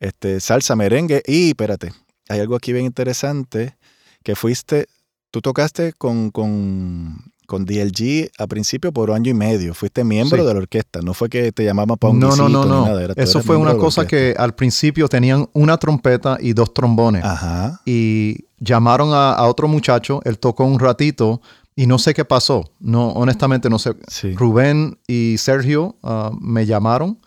[0.00, 1.22] este, Salsa Merengue.
[1.24, 1.92] Y espérate,
[2.28, 3.76] hay algo aquí bien interesante
[4.22, 4.88] que fuiste
[5.32, 9.72] Tú tocaste con, con, con, DLG a principio por un año y medio.
[9.72, 11.00] Fuiste miembro de la orquesta.
[11.00, 12.98] No fue que te llamaban para un No, no, no, no.
[13.16, 17.24] Eso fue una cosa que al principio tenían una trompeta y dos trombones.
[17.24, 17.80] Ajá.
[17.86, 20.20] Y llamaron a, otro muchacho.
[20.26, 21.40] Él tocó un ratito,
[21.74, 22.70] y no sé qué pasó.
[22.78, 23.94] No, honestamente no sé.
[24.08, 24.34] Sí.
[24.34, 27.18] Rubén y Sergio ah, me llamaron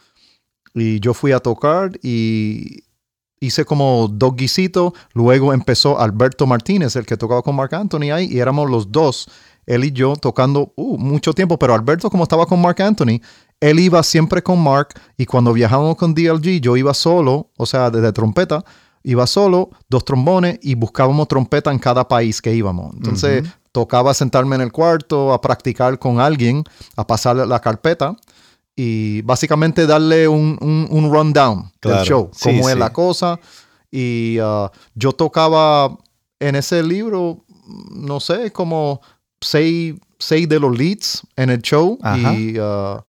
[0.76, 2.84] y yo fui a tocar y
[3.46, 4.94] hice como dos guisitos.
[5.14, 9.30] Luego empezó Alberto Martínez, el que tocaba con Mark Anthony ahí, y éramos los dos,
[9.66, 11.58] él y yo, tocando uh, mucho tiempo.
[11.58, 13.22] Pero Alberto, como estaba con Mark Anthony,
[13.60, 17.90] él iba siempre con Mark y cuando viajábamos con DLG, yo iba solo, o sea,
[17.90, 18.64] desde trompeta,
[19.04, 22.94] iba solo, dos trombones y buscábamos trompeta en cada país que íbamos.
[22.96, 26.64] Entonces tocaba sentarme en el cuarto a practicar con alguien,
[26.96, 28.16] a pasar la carpeta
[28.76, 31.98] y básicamente darle un, un, rundown Claro.
[31.98, 33.40] del show, Sí, cómo es la cosa.
[33.90, 35.98] Y uh, yo tocaba
[36.40, 37.46] en ese libro,
[37.92, 39.02] no sé, como
[39.40, 41.98] seis, seis de los leads en el show.
[42.02, 42.34] Ajá.
[42.34, 43.02] Y, uh,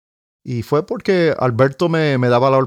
[0.47, 2.59] y fue porque Alberto me, me daba la,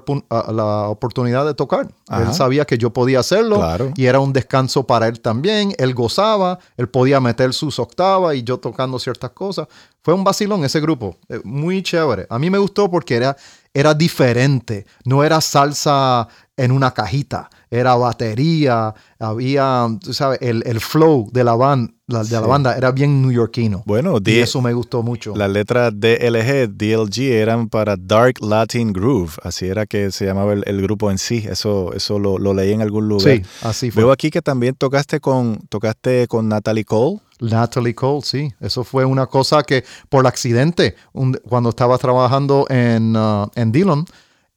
[0.53, 1.88] la oportunidad de tocar.
[2.09, 2.25] Ajá.
[2.25, 3.93] Él sabía que yo podía hacerlo Claro.
[3.95, 5.73] y era un descanso para él también.
[5.79, 9.69] Él gozaba, él podía meter sus octavas y yo tocando ciertas cosas.
[10.03, 12.27] Fue un vacilón ese grupo, eh, muy chévere.
[12.29, 13.37] A mí me gustó porque era,
[13.73, 20.81] era diferente, no era salsa en una cajita, era batería, había, tú sabes, el, el
[20.81, 23.85] flow de la, ban- la- de la banda era bien neoyorquino.
[23.87, 25.35] Bueno, Y eso me gustó mucho.
[25.37, 30.64] las letras DLG, DLG eran para Dark Latin Groove, así era que se llamaba el,
[30.66, 31.44] el grupo en sí.
[31.49, 33.37] Eso, eso lo, lo leí en algún lugar.
[33.37, 34.03] sí, así fue.
[34.03, 37.21] Veo aquí que también tocaste con, tocaste con Natalie Cole.
[37.40, 38.53] Natalie Cole, sí.
[38.61, 44.05] Eso fue una cosa que por accidente, un- cuando estaba trabajando en, uh, en Dillon,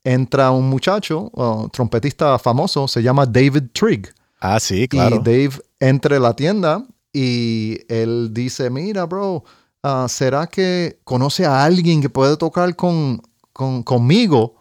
[0.04, 4.10] entra un muchacho, uh, trompetista famoso, se llama David Trigg.
[4.40, 5.18] Ah, sí, claro.
[5.18, 9.44] Y Dave entra en la tienda y él dice, mira, bro,
[9.84, 13.22] ah, ¿será que conoce a alguien que puede tocar con,
[13.54, 14.56] con- conmigo?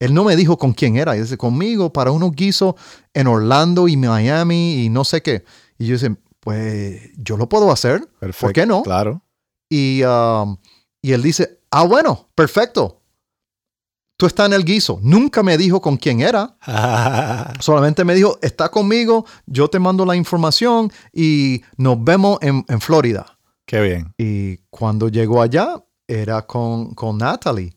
[0.00, 1.14] Él no me dijo con quién era.
[1.14, 2.74] Él dice, conmigo para unos guisos
[3.14, 5.44] en Orlando y Miami y no sé qué.
[5.78, 8.00] Y yo dice, pues yo lo puedo hacer.
[8.18, 8.46] Perfecto.
[8.46, 8.82] ¿Por qué no?
[8.82, 9.22] Claro.
[9.70, 10.56] Y, um,
[11.00, 13.01] y él dice, ah, bueno, perfecto.
[14.16, 15.00] Tú estás en el guiso.
[15.02, 16.56] Nunca me dijo con quién era.
[17.60, 22.80] Solamente me dijo, está conmigo, yo te mando la información y nos vemos en, en
[22.80, 23.38] Florida.
[23.66, 24.12] Qué bien.
[24.18, 27.74] Y cuando llegó allá, era con, con Natalie.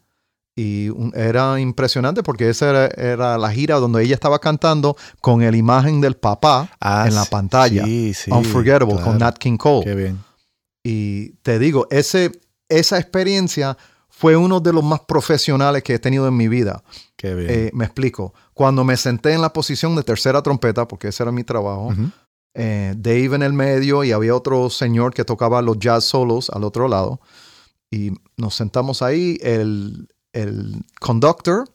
[0.58, 5.42] Y un- era impresionante porque esa era, era la gira donde ella estaba cantando con
[5.42, 7.84] la imagen del papá Ah, en la pantalla.
[7.86, 8.32] Sí, sí.
[8.32, 9.04] Unforgettable claro.
[9.06, 9.84] con Nat King Cole.
[9.86, 10.20] Qué bien.
[10.84, 12.32] Y te digo, ese,
[12.70, 13.78] esa experiencia
[14.18, 16.82] fue uno de los más profesionales que he tenido en mi vida.
[17.18, 17.50] Qué bien.
[17.50, 18.34] Eh, me explico.
[18.54, 21.94] Cuando me senté en la posición de tercera trompeta, porque ese era mi trabajo,
[22.54, 26.64] eh, Dave en el medio y había otro señor que tocaba los jazz solos al
[26.64, 27.20] otro lado.
[27.92, 29.38] Y nos sentamos ahí.
[29.42, 31.66] El, el conductor,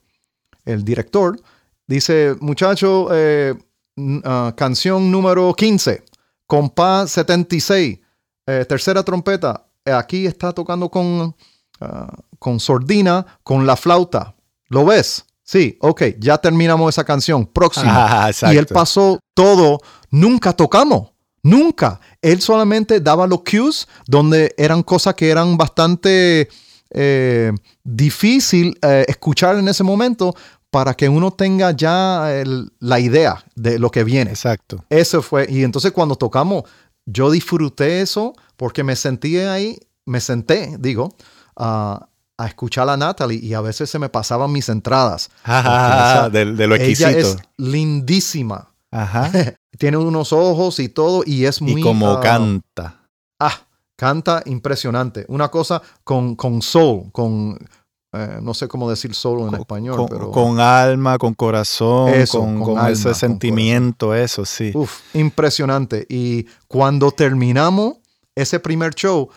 [0.65, 1.39] el director,
[1.87, 3.55] dice, muchacho, eh,
[4.25, 6.05] ah, canción número 15,
[6.47, 7.99] compás 76,
[8.47, 9.67] eh, tercera trompeta.
[9.85, 11.35] Aquí está tocando con,
[11.81, 14.35] ah, con sordina, con la flauta.
[14.69, 15.25] ¿Lo ves?
[15.43, 17.45] Sí, ok, ya terminamos esa canción.
[17.47, 18.27] Próxima.
[18.29, 18.31] Ah.
[18.53, 21.11] Y él pasó todo, nunca tocamos,
[21.43, 22.01] nunca.
[22.23, 26.49] Él solamente daba los cues donde eran cosas que eran bastante
[26.93, 27.53] eh,
[27.85, 30.35] difícil eh, escuchar en ese momento
[30.71, 34.31] para que uno tenga ya el- la idea de lo que viene.
[34.31, 34.85] Exacto.
[34.89, 36.63] Eso fue, y entonces cuando tocamos,
[37.07, 41.15] yo disfruté eso porque me sentí ahí, me senté, digo,
[41.61, 42.07] a-
[42.39, 45.31] a escuchar a Natalie y a veces se me pasaban mis entradas.
[45.45, 47.19] Ajá, esa- de, de lo Ella exquisito.
[47.19, 48.69] es lindísima.
[48.91, 49.31] Ajá.
[49.79, 51.81] Tiene unos ojos y todo y es muy...
[51.81, 53.01] y como ah, canta.
[53.39, 53.61] Ah,
[53.97, 55.25] canta impresionante.
[55.29, 57.59] Una cosa con, con soul, con...
[58.13, 60.31] eh, no sé cómo decir soul en Con- español, con, pero...
[60.31, 64.73] con alma, con corazón, Eso, con, con con alma, ese sentimiento, eso sí.
[64.75, 66.07] Uf, impresionante.
[66.09, 67.99] Y cuando terminamos
[68.35, 69.29] ese primer show,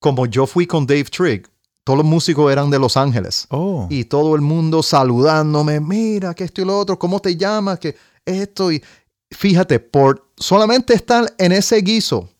[0.00, 1.48] como yo fui con Dave Trigg,
[1.84, 3.46] todos los músicos eran de Los Ángeles.
[3.50, 7.78] Oh, Y todo el mundo saludándome, mira, que esto y lo otro, ¿cómo te llamas?
[7.78, 7.94] Que
[8.24, 8.82] esto y
[9.30, 12.30] fíjate, por solamente estar en ese guiso,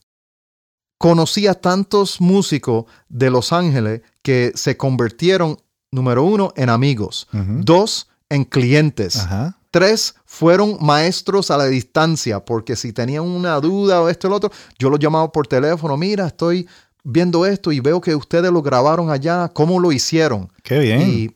[0.99, 5.59] conocí a tantos músicos de Los Ángeles que se convirtieron,
[5.93, 9.23] número uno, en amigos, dos, en clientes.
[9.71, 14.37] Tres fueron maestros a la distancia, porque si tenían una duda o esto y lo
[14.37, 16.67] otro, yo los llamaba por teléfono, mira, estoy
[17.05, 20.51] viendo esto y veo que ustedes lo grabaron allá, ¿cómo lo hicieron?
[20.63, 21.01] Qué bien.
[21.03, 21.31] Y,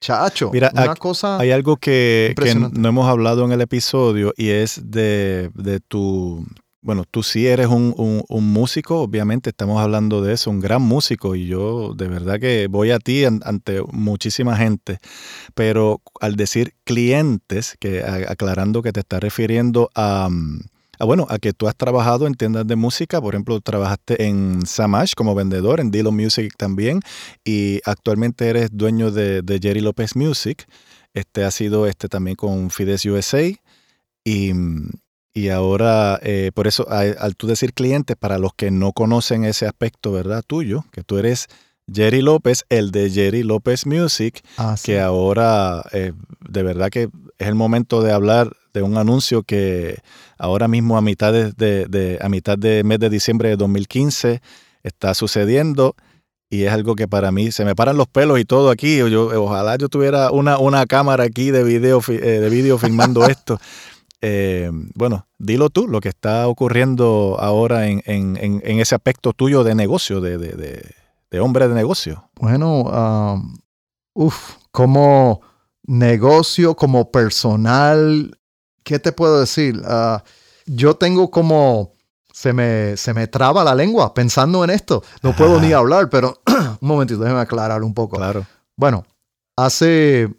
[0.00, 1.38] chacho, Mira, una aquí- cosa...
[1.38, 6.44] Hay algo que, que no hemos hablado en el episodio y es de, de tu...
[6.82, 10.82] Bueno, tú sí eres un, un- un músico, obviamente estamos hablando de eso, un gran
[10.82, 14.98] músico y yo de verdad que voy a ti an- ante muchísima gente,
[15.54, 20.60] pero al decir clientes, que aclarando que te estás refiriendo a, mm,
[20.98, 24.66] Ah, bueno, a que tú has trabajado en tiendas de música, por ejemplo, trabajaste en
[24.66, 27.00] Samash como vendedor, en Dilo Music también,
[27.44, 30.66] y actualmente eres dueño de, Jerry López Music.
[31.12, 33.42] Este ha sido este también con Fides USA.
[34.24, 34.52] Y,
[35.32, 39.66] y ahora, eh, por eso, al, tú decir clientes, para los que no conocen ese
[39.66, 40.42] aspecto, ¿verdad?
[40.46, 41.48] Tuyo, que tú eres
[41.92, 46.12] Jerry López, el de Jerry López Music, ah, que ahora eh,
[46.48, 50.00] de verdad que es el momento de hablar de un anuncio que
[50.36, 54.42] ahora mismo a mitad de, a mitad de mes de diciembre de 2015
[54.82, 55.94] está sucediendo
[56.50, 58.98] y es algo que para mí se me paran los pelos y todo aquí.
[58.98, 63.58] Yo, ojalá yo tuviera una, una cámara aquí de video, eh, de video filmando esto.
[64.20, 68.02] Eh, bueno, dilo tú, lo que está ocurriendo ahora en,
[68.64, 72.30] ese aspecto tuyo de negocio, de, hombre de negocio.
[72.36, 73.56] Bueno, um,
[74.14, 75.40] uff, como
[75.82, 78.38] negocio, como personal,
[78.84, 79.82] ¿qué te puedo decir?
[79.84, 80.22] Ah,
[80.66, 81.92] yo tengo como,
[82.32, 85.02] se me, se me traba la lengua pensando en esto.
[85.22, 86.40] No puedo ni hablar, pero
[86.80, 88.16] un momentito, déjame aclarar un poco.
[88.16, 88.46] Claro.
[88.76, 89.04] Bueno,
[89.56, 90.32] hace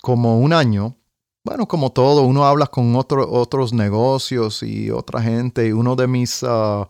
[0.00, 0.96] como un año,
[1.44, 5.66] bueno, como todo, uno habla con otros negocios y otra gente.
[5.66, 6.86] Y uno de mis, uh,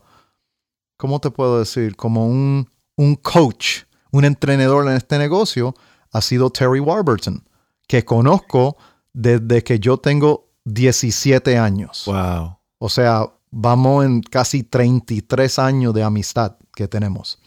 [0.97, 1.95] ¿cómo te puedo decir?
[1.95, 5.73] Como un, un coach, un entrenador en este negocio
[6.11, 7.43] ha sido Terry Warburton,
[7.87, 8.77] que conozco
[9.13, 12.03] desde que yo tengo 17 años.
[12.05, 12.57] Wow.
[12.77, 17.39] O sea, vamos en casi 33 años de amistad que tenemos.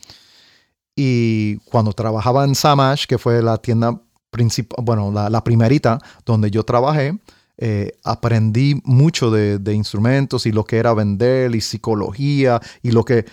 [0.95, 4.01] Y cuando trabajaba en Samash, que fue la tienda
[4.31, 7.19] principal, bueno, la, primerita donde yo trabajé,
[7.59, 13.05] eh, aprendí mucho de, de, instrumentos y lo que era vender y psicología y lo
[13.05, 13.27] que,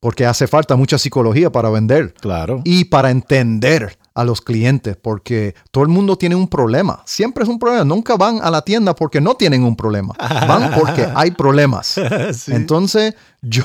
[0.00, 2.14] porque hace falta mucha psicología para vender.
[2.14, 2.62] Claro.
[2.64, 7.02] Y para entender a los clientes porque todo el mundo tiene un problema.
[7.06, 7.84] Siempre es un problema.
[7.84, 10.12] Nunca van a la tienda porque no tienen un problema.
[10.18, 11.96] Van porque hay problemas.
[12.48, 13.62] Entonces, yo,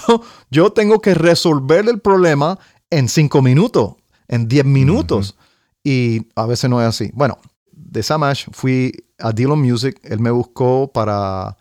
[0.52, 2.60] yo tengo que resolver el problema
[2.92, 3.96] en cinco minutos,
[4.28, 5.36] en diez minutos.
[5.84, 7.10] Y a veces no es así.
[7.16, 7.40] Bueno,
[7.72, 10.00] de Samash fui a Dillon Music.
[10.04, 11.58] Él me buscó para,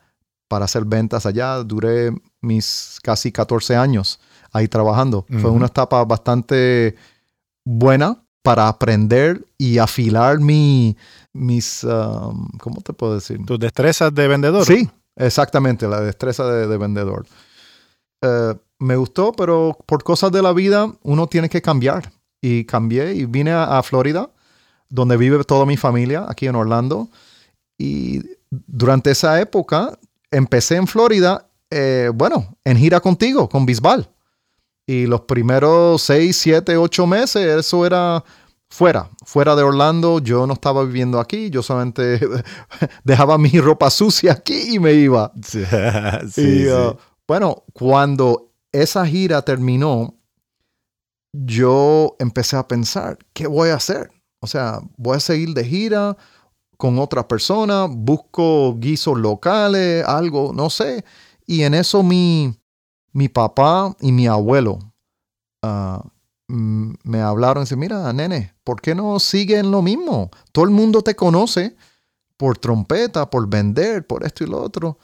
[0.48, 1.56] para hacer ventas allá.
[1.64, 4.20] Duré mis casi 14 años
[4.52, 5.24] ahí trabajando.
[5.40, 6.94] Fue una etapa bastante
[7.64, 10.96] buena para aprender y afilar mi,
[11.32, 13.44] mis, um, ¿cómo te puedo decir?
[13.46, 14.66] Tus destrezas de vendedor.
[14.66, 17.26] Sí, exactamente, la destreza de, vendedor.
[18.20, 22.12] Eh, me gustó, pero por cosas de la vida uno tiene que cambiar.
[22.44, 24.28] Y cambié y vine a, Florida,
[24.88, 27.08] donde vive toda mi familia, aquí en Orlando.
[27.78, 29.96] Y durante esa época
[30.28, 34.08] empecé en Florida, eh, bueno, en gira contigo, con Bisbal.
[34.86, 38.24] Y los primeros seis, siete, ocho meses, eso era
[38.68, 40.18] fuera, fuera de Orlando.
[40.18, 42.20] Yo no estaba viviendo aquí, yo solamente
[43.04, 45.32] dejaba mi ropa sucia aquí y me iba.
[46.28, 46.96] Sí, uh,
[47.28, 50.14] Bueno, cuando esa gira terminó,
[51.32, 54.10] yo empecé a pensar, ¿qué voy a hacer?
[54.40, 56.16] O sea, voy a seguir de gira
[56.76, 61.04] con otra persona, busco guisos locales, algo, no sé.
[61.46, 62.52] Y en eso mi,
[63.12, 64.78] mi papá y mi abuelo
[65.62, 66.02] ah,
[66.48, 70.30] me hablaron y dice, mira, nene, ¿por qué no siguen lo mismo?
[70.52, 71.76] Todo el mundo te conoce
[72.36, 74.98] por trompeta, por vender, por esto y lo otro.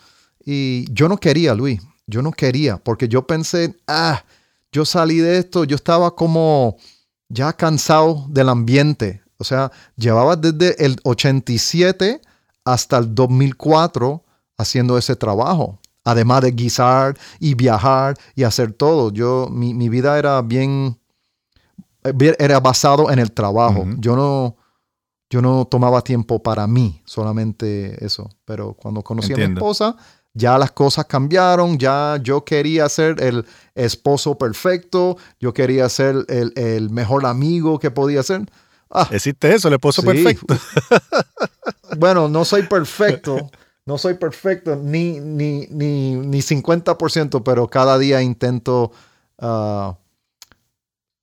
[0.44, 4.24] Y yo no quería, Luis, yo no quería, porque yo pensé, ah,
[4.72, 6.76] yo salí de esto, yo estaba como
[7.28, 9.22] ya cansado del ambiente.
[9.38, 12.20] O sea, llevaba desde el 87
[12.64, 14.22] hasta el 2004
[14.58, 19.12] haciendo ese trabajo además de guisar y viajar y hacer todo.
[19.12, 20.98] Yo, mi, vida era bien,
[22.04, 23.84] eh, era basado en el trabajo.
[23.98, 24.56] Yo no,
[25.28, 28.30] yo no tomaba tiempo para mí, solamente eso.
[28.46, 29.96] Pero cuando conocí a mi esposa,
[30.32, 33.44] ya las cosas cambiaron, ya yo quería ser el
[33.74, 38.50] esposo perfecto, yo quería ser el, mejor amigo que podía ser.
[38.90, 40.56] Ah, ¿Existe eso, el esposo perfecto?
[41.98, 43.50] bueno, no soy perfecto.
[43.88, 48.92] No soy perfecto, ni, ni, ni, ni 50%, pero cada día intento,
[49.38, 49.96] ah,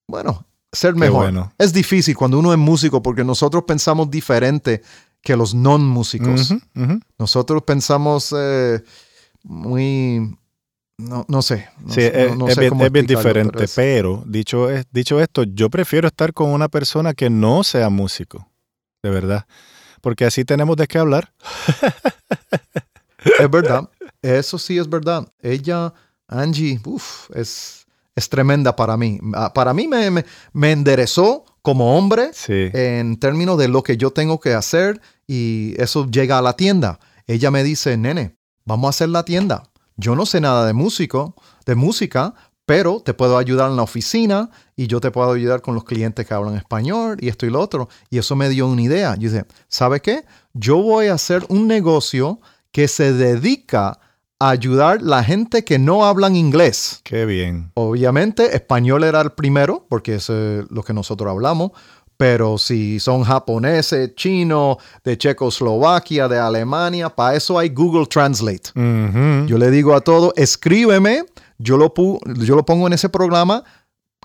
[0.08, 1.51] bueno, ser mejor.
[1.60, 4.82] Es difícil cuando uno es músico porque nosotros pensamos diferente
[5.21, 6.56] que los non músicos.
[7.19, 8.81] Nosotros pensamos eh,
[9.44, 10.35] muy,
[10.98, 11.69] no, sé.
[11.90, 12.35] sí, es,
[12.92, 17.92] bien, diferente, pero, dicho, dicho esto, yo prefiero estar con una persona que no sea
[17.92, 18.50] músico,
[19.04, 19.46] de verdad
[20.06, 21.33] porque así tenemos de qué hablar.
[23.39, 23.89] es verdad,
[24.21, 25.27] eso sí es verdad.
[25.41, 25.95] Ella,
[26.27, 26.79] Angie,
[27.33, 29.19] es, es tremenda para mí.
[29.33, 34.39] Ah, para mí me, me, enderezó como hombre en términos de lo que yo tengo
[34.39, 36.99] que hacer y eso llega a la tienda.
[37.25, 39.71] Ella me dice, nene, vamos a hacer la tienda.
[39.97, 41.33] yo no sé nada de músico,
[41.65, 42.35] de música,
[42.66, 46.26] pero te puedo ayudar en la oficina y yo te puedo ayudar con los clientes
[46.26, 47.90] que hablan español y esto y lo otro.
[48.10, 49.16] Y eso me dio una idea.
[49.16, 50.26] Yo dije, ¿sabe qué?
[50.54, 52.40] Yo voy a hacer un negocio
[52.72, 54.00] que se dedica
[54.40, 57.02] a ayudar a la gente que no hablan inglés.
[57.04, 57.72] Qué bien.
[57.76, 61.72] Obviamente, español era el primero, porque es lo que nosotros hablamos.
[62.18, 68.72] Pero si son japoneses, chinos, de Checoslovaquia, de Alemania, para eso hay Google Translate.
[69.46, 71.26] Yo le digo a todo, escríbeme
[71.58, 71.93] yo lo,
[72.35, 73.63] yo lo pongo en ese programa,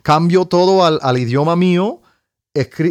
[0.02, 2.02] cambio todo al, idioma mío,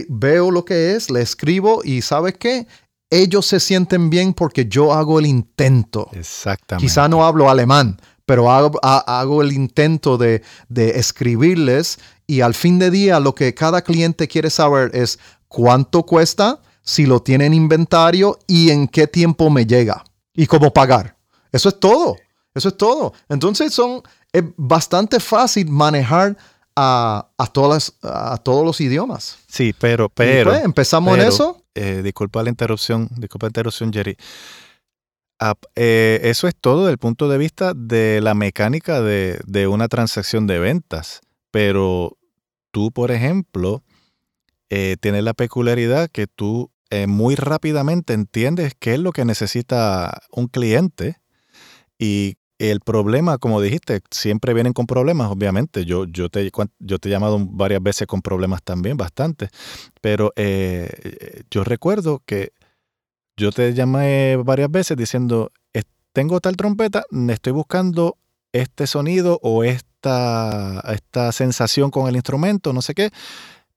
[0.10, 2.68] veo lo que es, le escribo y ¿sabes qué?
[3.10, 6.10] Ellos se sienten bien porque yo hago el intento.
[6.14, 6.86] Exactamente.
[6.86, 12.78] Quizá no hablo alemán, pero hago, hago el intento de, de escribirles y al fin
[12.78, 15.18] de día lo que cada cliente quiere saber es
[15.48, 20.72] cuánto cuesta, si lo tiene en inventario y en qué tiempo me llega y cómo
[20.72, 21.18] pagar.
[21.52, 22.16] Eso es todo.
[22.54, 23.14] Eso es todo.
[23.30, 24.02] Entonces son,
[24.34, 26.38] es bastante fácil manejar
[26.76, 29.38] a, todas a todos los idiomas.
[29.48, 30.52] Sí, pero, pero.
[30.52, 31.64] Pues, empezamos en eso.
[31.76, 34.16] Eh, disculpa la interrupción, disculpa la interrupción, Jerry.
[35.40, 39.88] Ah, eh, eso es todo desde el punto de vista de la mecánica de, una
[39.88, 41.22] transacción de ventas.
[41.52, 42.18] Pero
[42.72, 43.84] tú, por ejemplo,
[44.70, 46.72] eh, tienes la peculiaridad que tú
[47.08, 51.22] muy rápidamente entiendes qué es lo que necesita un cliente
[52.00, 55.86] y el problema, como dijiste, siempre vienen con problemas, obviamente.
[55.86, 59.50] Yo, yo, te, he llamado varias veces con problemas también, bastante.
[60.02, 62.52] Pero eh, yo recuerdo que
[63.38, 65.52] yo te llamé varias veces diciendo,
[66.14, 68.18] tengo tal trompeta, estoy buscando
[68.52, 73.12] este sonido o esta, esta sensación con el instrumento, no sé qué.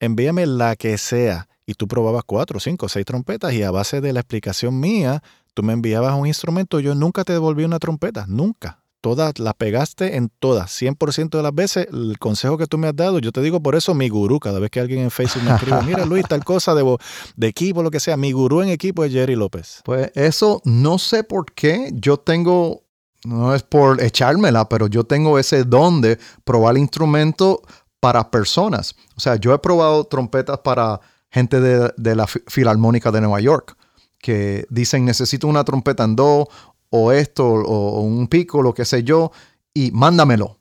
[0.01, 1.49] Envíame la que sea.
[1.67, 5.23] Y tú probabas cuatro, cinco, seis trompetas y a base de la explicación mía,
[5.55, 8.83] Tú me enviabas un instrumento, yo nunca te devolví una trompeta, nunca.
[9.03, 11.89] Todas las pegaste en todas, 100% de las veces.
[11.93, 14.61] El consejo que tú me has dado, yo te digo por eso mi gurú, cada
[14.61, 16.97] vez que alguien en Facebook me escribe, mira Luis, tal cosa de,
[17.37, 19.83] de equipo, lo que sea, mi gurú en equipo es Jerry López.
[19.85, 22.85] Pues eso no sé por qué, yo tengo,
[23.25, 27.61] no es por echármela, pero yo tengo ese don de probar instrumento
[28.01, 28.95] para personas.
[29.17, 33.77] O sea, yo he probado trompetas para gente de, de la Filarmónica de Nueva York
[34.23, 36.49] que dicen necesito una trompeta en do
[36.89, 39.33] o esto o, un pico, lo que sé yo,
[39.75, 40.59] y mándamelo.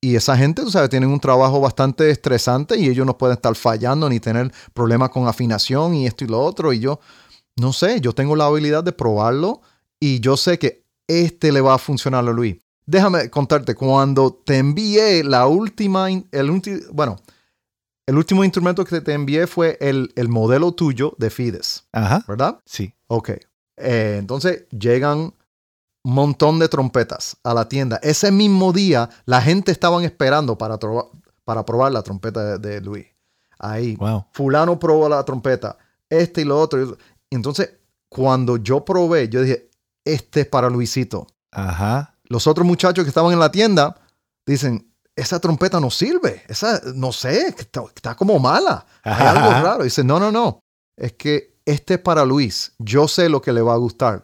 [0.00, 3.54] Y esa gente, tú sabes, tienen un trabajo bastante estresante y ellos no pueden estar
[3.54, 6.72] fallando ni tener problemas con afinación y esto y lo otro.
[6.72, 7.00] Y yo,
[7.56, 9.60] no sé, yo tengo la habilidad de probarlo
[10.00, 12.56] y yo sé que este le va a funcionar a Luis.
[12.86, 17.16] Déjame contarte, cuando te envié la última, el último, bueno,
[18.06, 21.84] el último instrumento que te envié fue el, modelo tuyo de Fides.
[21.92, 22.24] Ajá.
[22.28, 22.60] ¿Verdad?
[22.66, 22.94] Sí.
[23.06, 23.30] Ok.
[23.76, 25.18] Eh, entonces llegan
[26.04, 27.98] un montón de trompetas a la tienda.
[28.02, 30.78] Ese mismo día, la gente estaban esperando para,
[31.44, 33.06] para probar la trompeta de, Luis.
[33.58, 33.96] Ahí.
[33.96, 34.26] Wow.
[34.32, 35.78] Fulano probó la trompeta.
[36.10, 36.98] Este y lo otro.
[37.30, 37.78] Entonces,
[38.10, 39.70] cuando yo probé, yo dije,
[40.04, 41.26] este es para Luisito.
[41.50, 42.16] Ajá.
[42.24, 43.96] Los otros muchachos que estaban en la tienda
[44.44, 46.42] dicen, esa trompeta no sirve.
[46.48, 48.84] Esa, no sé, está, como mala.
[49.02, 49.84] Hay algo raro.
[49.84, 50.60] dice, no, no, no.
[50.96, 52.72] Es que este es para Luis.
[52.78, 54.22] Yo sé lo que le va a gustar.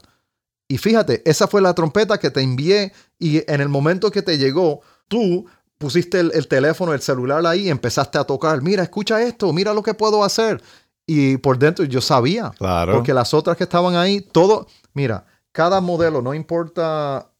[0.68, 4.38] Y fíjate, esa fue la trompeta que te envié y en el momento que te
[4.38, 5.46] llegó, tú
[5.78, 8.62] pusiste el, teléfono, el celular ahí y empezaste a tocar.
[8.62, 10.62] Mira, escucha esto, mira lo que puedo hacer.
[11.06, 12.52] Y por dentro yo sabía.
[12.56, 12.92] Claro.
[12.94, 17.32] Porque las otras que estaban ahí, todo, mira, cada modelo, no importa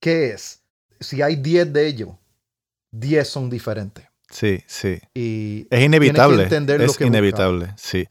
[0.00, 0.60] qué es,
[1.00, 2.10] si hay 10 de ellos,
[2.98, 4.06] 10 son diferentes.
[4.28, 4.98] Sí, sí.
[5.14, 6.48] Y es inevitable.
[6.84, 8.06] es inevitable, sí.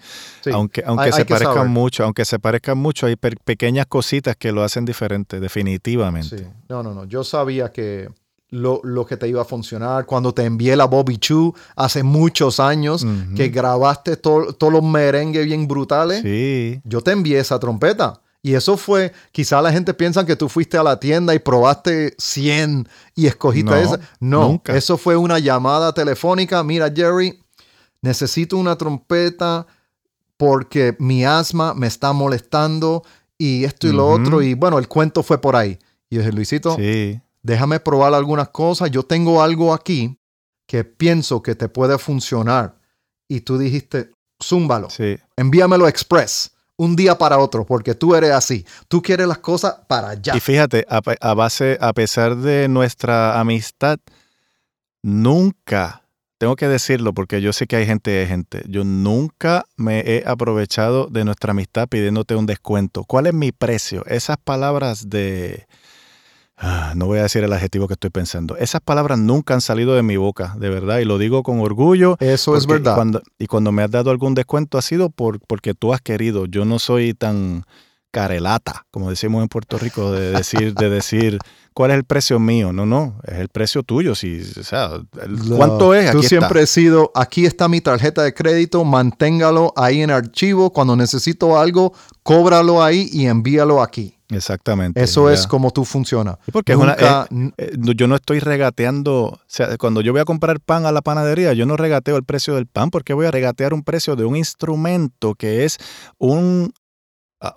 [0.54, 4.86] Aunque, aunque se parezcan mucho, aunque se parezcan mucho, hay pequeñas cositas que lo hacen
[4.86, 6.38] diferente, definitivamente.
[6.38, 6.46] Sí.
[6.70, 7.06] No, no, no.
[7.06, 8.08] Yo sabía que
[8.50, 10.06] lo, que te iba a funcionar.
[10.06, 13.06] Cuando te envié la Bobby Chu hace muchos años,
[13.36, 16.22] que grabaste todos los merengues bien brutales.
[16.22, 16.80] Sí.
[16.86, 18.22] Yo te envié esa trompeta.
[18.46, 22.14] Y eso fue, quizá la gente piensa que tú fuiste a la tienda y probaste
[22.20, 24.00] 100 y escogiste esa.
[24.20, 26.64] No, eso fue una llamada telefónica.
[26.64, 27.42] Mira, Jerry,
[28.04, 29.66] necesito una trompeta
[30.38, 33.02] porque mi asma me está molestando
[33.36, 34.44] y esto y lo otro.
[34.44, 35.80] Y bueno, el cuento fue por ahí.
[36.08, 36.78] Y yo dije, Luisito,
[37.42, 38.92] déjame probar algunas cosas.
[38.92, 40.20] Yo tengo algo aquí
[40.68, 42.78] que pienso que te puede funcionar.
[43.28, 44.92] Y tú dijiste, zúmbalo.
[44.92, 45.18] Sí.
[45.36, 48.66] Envíamelo express un día para otro, porque tú eres así.
[48.88, 50.36] Tú quieres las cosas para allá.
[50.36, 54.00] Y fíjate, a, base, a pesar de nuestra amistad,
[55.02, 56.04] nunca,
[56.38, 60.24] tengo que decirlo porque yo sé que hay gente de gente, yo nunca me he
[60.26, 63.04] aprovechado de nuestra amistad pidiéndote un descuento.
[63.06, 64.06] ¿Cuál es mi precio?
[64.06, 65.66] Esas palabras de
[66.58, 68.56] Ah, no voy a decir el adjetivo que estoy pensando.
[68.56, 72.16] Esas palabras nunca han salido de mi boca, de verdad, y lo digo con orgullo.
[72.20, 72.98] Eso es verdad.
[73.38, 76.46] y cuando me has dado algún descuento ha sido por, porque tú has querido.
[76.46, 77.66] Yo no soy tan
[78.16, 81.38] carelata, como decimos en Puerto Rico, de decir, de decir
[81.74, 82.72] cuál es el precio mío.
[82.72, 84.16] No, no, es el precio tuyo.
[84.16, 84.92] Si, o sea,
[85.58, 86.10] ¿cuánto es?
[86.12, 90.72] Tú siempre has sido, aquí está mi tarjeta de crédito, manténgalo ahí en archivo.
[90.72, 91.92] Cuando necesito algo,
[92.24, 94.15] cóbralo ahí y envíalo aquí.
[94.30, 95.02] Exactamente.
[95.02, 96.40] Eso es como tú funciona.
[96.52, 100.86] Porque eh, eh, yo no estoy regateando, o sea, cuando yo voy a comprar pan
[100.86, 103.84] a la panadería, yo no regateo el precio del pan porque voy a regatear un
[103.84, 105.78] precio de un instrumento que es
[106.18, 106.74] un,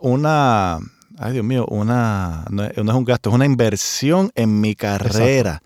[0.01, 0.79] una,
[1.19, 5.63] ay Dios mío, una, no es un gasto, es una inversión en mi carrera.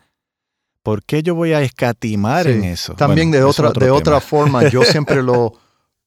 [0.83, 2.95] ¿Por qué yo voy a escatimar en eso?
[2.95, 5.53] También de, otra, de otra forma, yo siempre lo,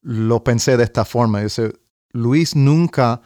[0.02, 1.40] lo pensé de esta forma.
[2.12, 3.22] Luis nunca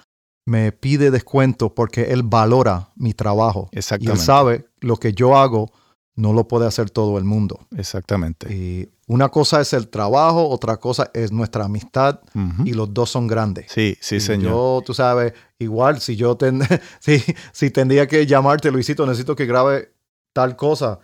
[0.47, 3.69] me pide descuento porque él valora mi trabajo.
[3.73, 4.19] Exactamente.
[4.19, 5.71] Y él sabe lo que yo hago
[6.17, 7.61] no lo puede hacer todo el mundo.
[7.77, 8.53] Exactamente.
[8.53, 12.21] Y una cosa es el trabajo, otra cosa es nuestra amistad
[12.65, 13.67] y los dos son grandes.
[13.71, 14.53] Sí, sí, señor.
[14.53, 16.61] Yo, tú sabes, igual si yo ten,
[17.01, 17.23] si,
[17.53, 19.93] si tendría que llamarte, Luisito, necesito que grabe
[20.33, 20.99] tal cosa,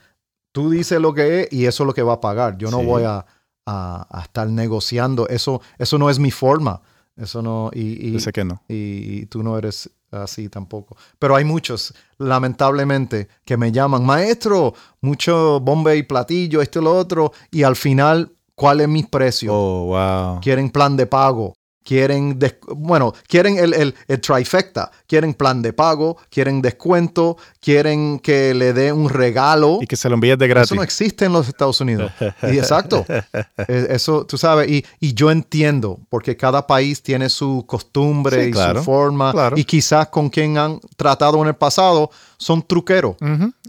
[0.53, 2.59] tú dices lo que es y eso es lo que va a pagar.
[2.59, 3.24] Yo no voy a,
[3.66, 5.28] a, estar negociando.
[5.28, 6.80] Eso, eso no es mi forma.
[7.17, 7.71] Eso no.
[7.73, 8.62] Y, Yo sé que no.
[8.69, 10.97] Y, tú no eres así tampoco.
[11.19, 16.97] Pero hay muchos, lamentablemente, que me llaman, maestro, mucho bombe y platillo, esto y lo
[16.97, 19.53] otro, y al final, ¿cuál es mi precio?
[19.55, 20.41] Oh, wow.
[20.41, 21.55] Quieren plan de pago
[21.87, 22.39] quieren,
[22.74, 28.93] bueno, quieren el, el, trifecta, quieren plan de pago, quieren descuento, quieren que le dé
[28.93, 29.78] un regalo.
[29.80, 30.72] Y que se lo envíes de gratis.
[30.72, 32.11] Eso no existe en los Estados Unidos.
[32.43, 33.07] y exacto.
[33.09, 38.53] E, eso, tú sabes, y, y, yo entiendo, porque cada país tiene su costumbre y
[38.53, 43.14] su forma, y quizás con quien han tratado en el pasado son truqueros.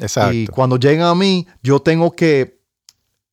[0.02, 0.34] Exacto.
[0.34, 2.60] Y cuando llegan a mí, yo tengo que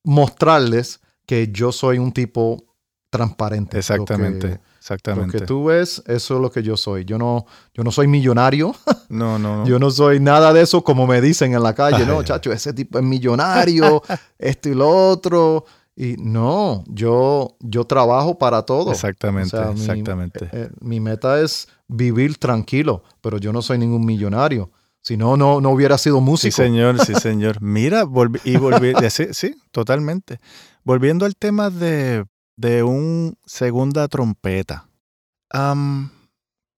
[0.03, 2.63] mostrarles que yo soy un tipo
[3.09, 3.77] transparente.
[3.79, 4.59] Exactamente.
[4.85, 5.33] Exactamente.
[5.33, 7.05] Lo que tú ves, eso es lo que yo soy.
[7.05, 8.75] Yo no, yo no soy millonario.
[9.07, 9.67] No, no, no.
[9.67, 12.07] Yo no soy nada de eso como me dicen en la calle.
[12.07, 14.01] no, chacho, ese tipo es millonario,
[14.39, 15.65] esto y lo otro.
[15.95, 18.91] Y no, yo, yo trabajo para todo.
[18.91, 20.49] Exactamente, exactamente.
[20.51, 24.71] Mi, eh, mi meta es vivir tranquilo, pero yo no soy ningún millonario.
[25.01, 26.55] Si no, no, no hubiera sido músico.
[26.55, 27.61] Sí, señor, sí, señor.
[27.61, 28.05] Mira,
[28.43, 30.39] y volví, sí, sí, totalmente.
[30.83, 32.25] Volviendo al tema de
[32.57, 34.87] de un segunda trompeta.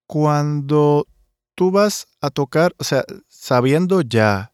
[0.07, 1.07] cuando
[1.55, 4.53] tú vas a tocar, o sea, sabiendo ya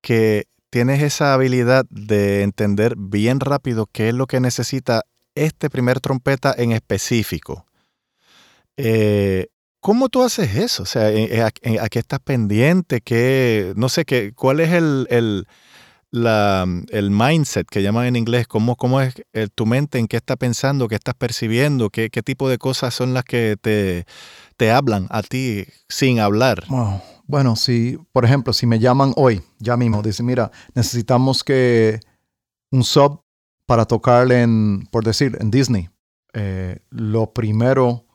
[0.00, 5.02] que tienes esa habilidad de entender bien rápido qué es lo que necesita
[5.34, 7.66] este primer trompeta en específico,
[8.76, 9.48] eh,
[9.80, 10.82] ¿cómo tú haces eso?
[10.82, 11.08] O sea,
[11.46, 13.00] ¿a, qué estás pendiente?
[13.00, 15.46] ¿Qué, no sé, qué, ¿cuál es el
[16.12, 20.18] la, el mindset que llaman en inglés, cómo, cómo es eh, tu mente, en qué
[20.18, 24.04] estás pensando, qué estás percibiendo, qué, qué tipo de cosas son las que te,
[24.56, 26.64] te hablan a ti sin hablar.
[27.26, 32.00] Bueno, si, por ejemplo, si me llaman hoy, ya mismo, dicen, mira, necesitamos que
[32.70, 33.22] un sub
[33.66, 35.88] para tocar en, por decir, en Disney.
[36.34, 38.06] Eh, lo primero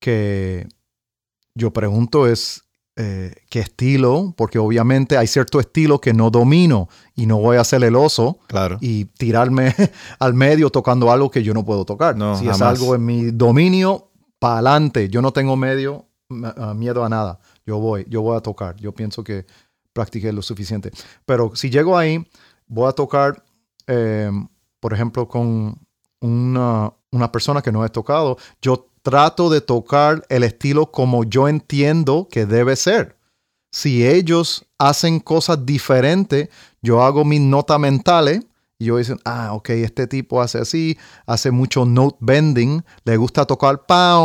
[0.00, 0.66] que
[1.54, 2.64] yo pregunto es,
[2.96, 7.64] eh, qué estilo, porque obviamente hay cierto estilo que no domino y no voy a
[7.64, 8.78] ser el oso claro.
[8.80, 9.74] y tirarme
[10.18, 12.16] al medio tocando algo que yo no puedo tocar.
[12.38, 14.10] si es algo en mi dominio,
[14.40, 15.08] para adelante.
[15.08, 16.08] Yo no tengo medio
[16.74, 17.40] miedo a nada.
[17.64, 18.76] Yo voy, yo voy a tocar.
[18.76, 19.46] Yo pienso que
[19.92, 20.90] practiqué lo suficiente.
[21.24, 22.26] Pero si llego ahí,
[22.66, 23.44] voy a tocar,
[23.86, 24.48] em,
[24.80, 25.78] por ejemplo, con
[26.20, 28.36] una, una persona que no he tocado.
[28.60, 33.16] Yo trato de tocar el estilo como yo entiendo que debe ser.
[33.72, 36.48] Si ellos hacen cosas diferentes,
[36.82, 38.40] yo hago mis notas mentales
[38.78, 43.44] y yo dicen, ah, ok, este tipo hace así, hace mucho note bending, le gusta
[43.44, 44.18] tocar pa,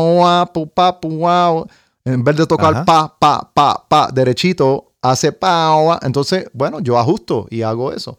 [0.53, 1.67] pu, pa, pu, wow.
[2.05, 5.99] En vez de tocar pa, pa, pa, pa, derechito, hace pa, wa.
[6.01, 8.17] Entonces, bueno, yo ajusto y hago eso.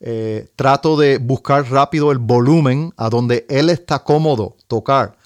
[0.00, 5.17] Eh, trato de buscar rápido el volumen a donde él está cómodo tocar.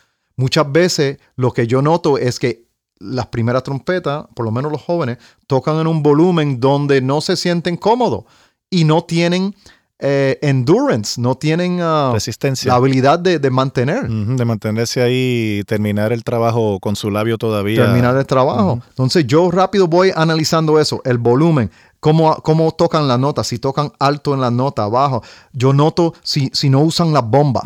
[0.42, 2.64] Muchas veces lo que yo noto es que
[2.98, 7.36] las primeras trompetas, por lo menos los jóvenes, tocan en un volumen donde no se
[7.36, 8.24] sienten cómodos
[8.68, 9.54] y no tienen
[10.00, 14.08] eh, endurance, no tienen ah, resistencia, la habilidad de, mantener.
[14.08, 17.84] de mantenerse ahí y terminar el trabajo con su labio todavía.
[17.84, 18.80] Terminar el trabajo.
[18.88, 21.70] Entonces yo rápido voy analizando eso, el volumen,
[22.02, 25.22] cómo, cómo tocan la nota, si tocan alto en la nota, abajo.
[25.52, 27.62] Yo noto si, si no usan las bombas.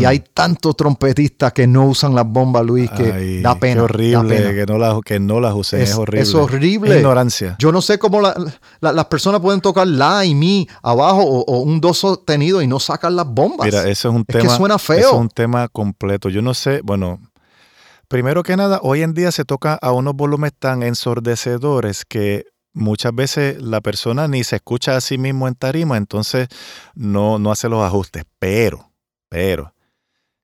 [0.00, 3.74] Y hay tantos trompetistas que no usan las bombas, Luis, que da pena.
[3.74, 5.82] Qué horrible que no las, que no las usen.
[5.82, 6.22] Es, horrible.
[6.22, 6.96] Es horrible.
[6.96, 7.56] ignorancia.
[7.58, 11.92] Yo no sé cómo las personas pueden tocar la y mi abajo o, un do
[11.92, 13.66] sostenido y no sacan las bombas.
[13.66, 14.42] Mira, eso es un tema.
[14.42, 15.10] Que suena feo.
[15.10, 16.30] es un tema completo.
[16.30, 17.20] Yo no sé, bueno.
[18.08, 22.44] Primero que nada, hoy en día se toca a unos volúmenes tan ensordecedores que
[22.76, 26.48] muchas veces la persona ni se escucha a sí mismo en tarima, entonces
[26.94, 28.24] no, no hace los ajustes.
[28.38, 28.92] Pero,
[29.28, 29.72] pero,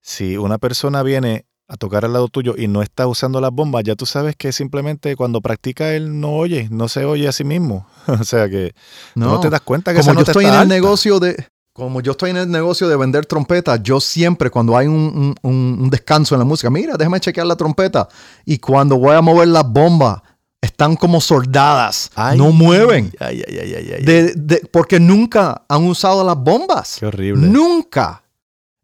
[0.00, 3.84] si una persona viene a tocar al lado tuyo y no está usando las bombas,
[3.84, 7.44] ya tú sabes que simplemente cuando practica él no oye, no se oye a sí
[7.44, 7.86] mismo.
[8.06, 8.74] o sea que
[9.14, 12.30] no, te das cuenta que como yo estoy en el negocio de como yo estoy
[12.30, 16.44] en el negocio de vender trompetas, yo siempre cuando hay un, un descanso en la
[16.44, 18.08] música, mira, déjame chequear la trompeta.
[18.44, 20.20] Y cuando voy a mover las bombas,
[20.62, 23.12] están como soldadas, no mueven.
[23.18, 26.96] Ay, ay, de, porque nunca han usado las bombas.
[27.00, 27.46] Qué horrible.
[27.46, 28.22] Nunca.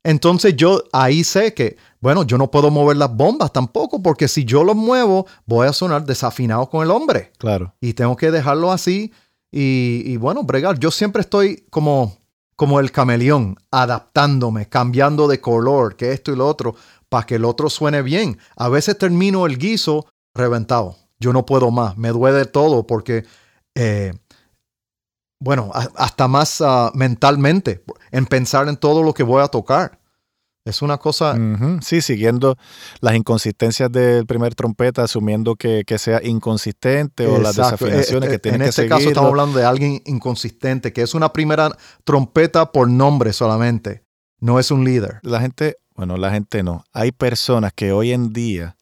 [0.02, 4.44] Entonces yo ahí sé que, bueno, yo no puedo mover las bombas tampoco, porque si
[4.44, 7.30] yo los muevo, voy a sonar desafinado con el hombre.
[7.38, 7.72] Claro.
[7.80, 9.12] Y tengo que dejarlo así.
[9.52, 10.78] Y, y bueno, bregar.
[10.78, 12.18] Yo siempre estoy como,
[12.56, 16.74] como el camaleón, adaptándome, cambiando de color, que esto y lo otro,
[17.08, 18.38] para que el otro suene bien.
[18.56, 23.24] A veces termino el guiso reventado yo no puedo más, me duele todo porque,
[23.74, 24.12] eh,
[25.40, 29.98] bueno, hasta más ah, mentalmente, en pensar en todo lo que voy a tocar.
[30.64, 31.34] Es una cosa...
[31.80, 32.58] Sí, siguiendo
[33.00, 38.38] las inconsistencias del primer trompeta, asumiendo que, sea inconsistente o las desafinaciones eh, que eh,
[38.38, 38.92] tiene que seguir.
[38.92, 41.70] En este caso estamos hablando de alguien inconsistente, que es una primera
[42.04, 44.04] trompeta por nombre solamente,
[44.40, 45.20] no es un líder.
[45.22, 46.84] La gente, bueno, la gente no.
[46.92, 48.76] Hay personas que hoy en día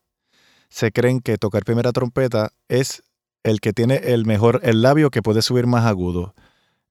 [0.77, 3.03] se creen que tocar primera trompeta es
[3.45, 6.35] el que tiene el mejor, el labio que puede subir más agudo.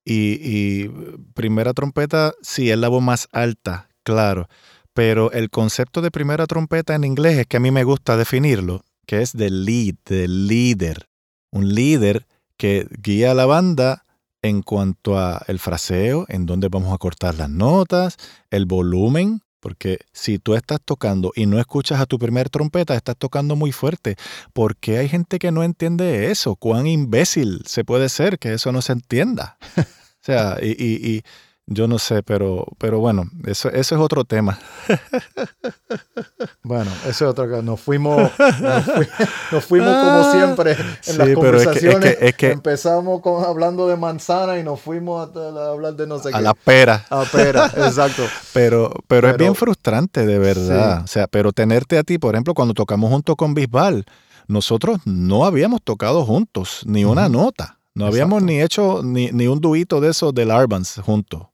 [0.03, 0.87] Y,
[1.35, 4.47] primera trompeta, sí, es la voz más alta, claro.
[4.95, 8.81] Pero el concepto de primera trompeta en inglés es que a mí me gusta definirlo,
[9.05, 11.07] que es de lead, de líder.
[11.51, 12.25] Un líder
[12.57, 14.03] que guía a la banda
[14.41, 18.17] en cuanto a el fraseo, en dónde vamos a cortar las notas,
[18.49, 23.17] el volumen, porque si tú estás tocando y no escuchas a tu primer trompeta, estás
[23.17, 24.15] tocando muy fuerte.
[24.53, 26.55] ¿Por qué hay gente que no entiende eso?
[26.55, 29.57] ¿Cuán imbécil se puede ser que eso no se entienda?
[29.79, 31.23] o sea, y,
[31.67, 34.59] yo no sé, pero, pero bueno, eso, eso es otro tema.
[36.63, 37.63] bueno, eso es otra cosa.
[37.63, 38.17] Nos fuimos,
[39.51, 40.31] nos, fuimos, como ah.
[40.31, 42.17] siempre en las conversaciones.
[42.21, 46.29] Es que, Empezamos con, hablando de manzana y nos fuimos a, hablar de no sé
[46.29, 46.37] qué.
[46.37, 47.03] A la pera.
[47.09, 48.23] A pera, exacto.
[48.53, 51.01] Pero, pero, es bien frustrante, de verdad.
[51.03, 54.05] O sea, pero tenerte a ti, por ejemplo, cuando tocamos juntos con Bisbal,
[54.47, 57.79] nosotros no habíamos tocado juntos ni una nota.
[57.95, 61.47] No habíamos ni hecho ni, ni, un duito de esos del Arbans juntos.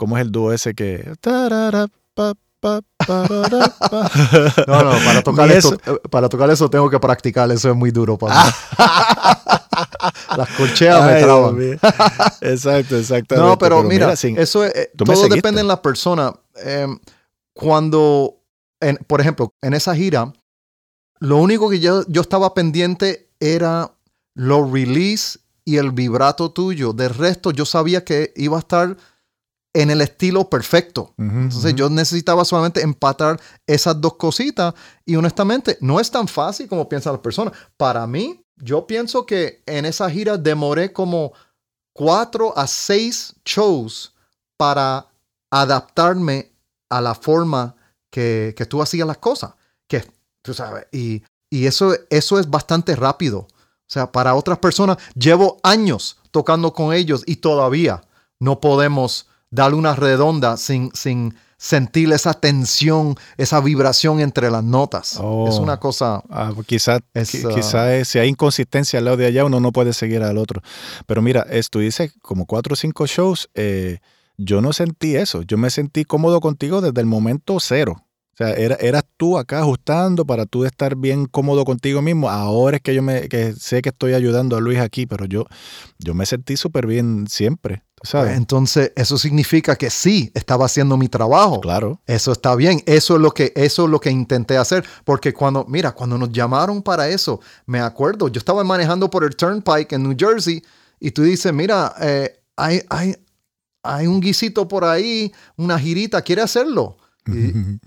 [0.00, 1.12] ¿Cómo es el dúo ese que...
[1.26, 1.42] no,
[4.82, 5.76] no, para tocar eso,
[6.08, 8.50] para tocar eso tengo que practicar, eso es muy duro para mí.
[10.38, 11.60] Las corcheas me traban.
[12.40, 13.36] exacto, exacto.
[13.36, 16.32] No, pero, mira, eso es, todo depende en la persona.
[16.64, 16.98] Em,
[17.52, 18.40] cuando,
[19.06, 20.32] por ejemplo, en esa gira,
[21.18, 23.92] lo único que yo, yo estaba pendiente era
[24.32, 26.94] los release y el vibrato tuyo.
[26.94, 28.96] De resto, yo sabía que iba a estar
[29.72, 31.14] en el estilo perfecto.
[31.16, 36.88] Entonces yo necesitaba solamente empatar esas dos cositas y honestamente no es tan fácil como
[36.88, 37.54] piensan las personas.
[37.76, 41.32] Para mí, yo pienso que en esa gira demoré como
[41.92, 44.14] cuatro a seis shows
[44.56, 45.06] para
[45.50, 46.52] adaptarme
[46.88, 47.76] a la forma
[48.10, 49.54] que, que tú hacías las cosas.
[49.86, 50.04] Que
[50.42, 53.38] tú sabes, y, y eso, eso es bastante rápido.
[53.38, 58.02] O sea, para otras personas, llevo años tocando con ellos y todavía
[58.38, 65.12] no podemos darle una redonda sin, sin sentir esa tensión, esa vibración entre las notas.
[65.12, 65.60] es oh.
[65.60, 66.22] una cosa...
[66.30, 70.38] Ah, quizás quizá, si hay inconsistencia al lado de allá, uno no puede seguir al
[70.38, 70.62] otro.
[71.06, 73.98] Pero mira, tú dices como cuatro o cinco shows, eh,
[74.38, 75.42] yo no sentí eso.
[75.42, 78.06] Yo me sentí cómodo contigo desde el momento cero.
[78.32, 82.30] O sea, era, eras tú acá ajustando para tú estar bien cómodo contigo mismo.
[82.30, 85.44] Ahora es que yo me que sé que estoy ayudando a Luis aquí, pero yo,
[85.98, 87.82] yo me sentí súper bien siempre.
[88.00, 91.60] Pues entonces, eso significa que sí, estaba haciendo mi trabajo.
[91.60, 92.00] Claro.
[92.06, 92.82] Eso está bien.
[92.86, 94.84] Eso es lo que, eso es lo que intenté hacer.
[95.04, 99.36] Porque cuando, mira, cuando nos llamaron para eso, me acuerdo, yo estaba manejando por el
[99.36, 100.62] Turnpike en New Jersey
[100.98, 103.16] y tú dices, mira, eh, hay, hay,
[103.82, 106.96] hay un guisito por ahí, una girita, ¿quiere hacerlo?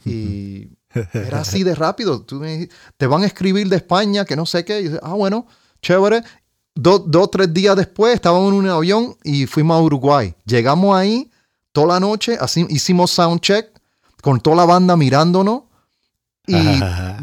[0.06, 0.70] Y,
[1.14, 2.22] era así de rápido.
[2.22, 2.44] Tú
[2.98, 4.80] te van a escribir de España, que no sé qué.
[4.80, 5.48] Y dices, ah, bueno,
[5.82, 6.24] chévere.
[6.76, 10.34] Dos o tres días después estábamos en un avión y fuimos a Uruguay.
[10.46, 11.32] Llegamos ahí
[11.72, 13.68] toda la noche, así hicimos sound check
[14.22, 15.64] con toda la banda mirándonos.
[16.46, 16.56] Y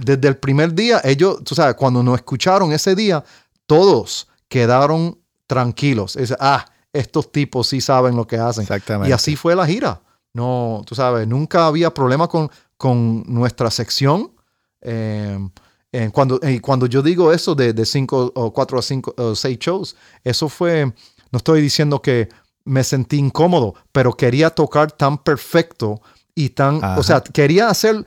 [0.03, 3.23] desde el primer día, ellos, tú sabes, cuando nos escucharon ese día,
[3.67, 6.17] todos quedaron tranquilos.
[6.17, 8.63] Es, ah, estos tipos sí saben lo que hacen.
[8.63, 9.11] Exactamente.
[9.11, 10.01] Y así fue la gira.
[10.33, 14.33] No, tú sabes, nunca había problema con, con nuestra sección.
[14.81, 15.39] Eh,
[16.13, 19.59] cuando, y cuando yo digo eso de, de cinco o cuatro o cinco o seis
[19.59, 22.29] shows, eso fue, no estoy diciendo que
[22.65, 26.01] me sentí incómodo, pero quería tocar tan perfecto
[26.35, 28.05] y tan, o sea, quería hacer,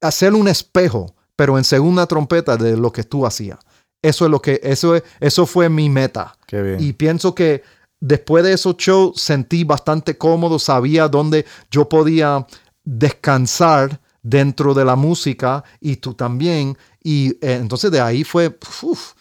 [0.00, 3.58] hacer un espejo, pero en segunda trompeta de lo que tú hacías.
[4.02, 6.36] Eso es lo que, eso, es, eso fue mi meta.
[6.46, 6.76] Qué bien.
[6.80, 7.62] Y pienso que
[8.00, 12.46] después de esos shows sentí bastante cómodo, sabía dónde yo podía
[12.84, 16.76] descansar dentro de la música y tú también.
[17.00, 18.58] Y eh, entonces de ahí fue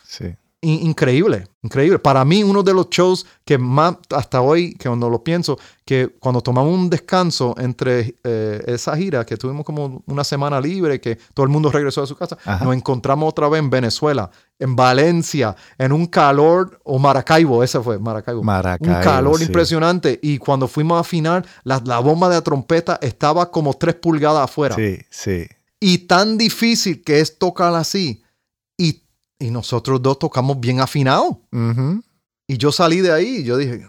[0.04, 1.99] sí increíble, increíble.
[1.99, 6.16] Para mí, uno de los shows que más, hasta hoy, que cuando lo pienso, que
[6.20, 11.18] cuando tomamos un descanso entre eh, esa gira, que tuvimos como una semana libre, que
[11.34, 15.55] todo el mundo regresó a su casa, nos encontramos otra vez en Venezuela, en Valencia,
[15.78, 18.41] en un calor, o Maracaibo, ese fue, Maracaibo.
[18.43, 20.20] Maracaibo un calor impresionante.
[20.22, 24.45] Y cuando fuimos a afinar, la, la bomba de la trompeta estaba como tres pulgadas
[24.45, 24.76] afuera.
[24.76, 25.45] Sí, sí.
[25.80, 28.22] Y tan difícil que es tocar así
[29.44, 31.41] y nosotros dos tocamos bien afinado.
[32.48, 33.86] Y yo salí de ahí y yo dije,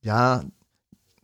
[0.00, 0.42] ya,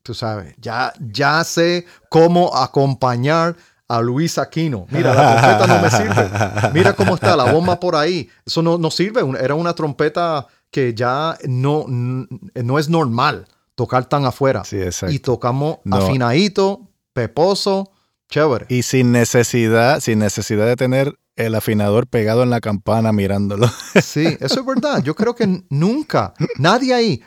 [0.02, 3.56] tú sabes, ya, ya sé cómo acompañar
[3.88, 4.86] a Luis Aquino.
[4.90, 6.30] Mira, la trompeta no me sirve.
[6.74, 8.28] Mira cómo está la bomba por ahí.
[8.44, 9.22] Eso no, no sirve.
[9.40, 14.64] Era una trompeta que ya no, no es normal tocar tan afuera.
[14.64, 14.80] Sí.
[15.08, 17.90] Y tocamos afinadito, peposo,
[18.28, 18.66] chévere.
[18.68, 23.70] Y sin necesidad, sin necesidad de tener el afinador pegado en la campana mirándolo.
[24.02, 25.02] Sí, eso es verdad.
[25.02, 27.22] Yo creo que nunca, nadie ahí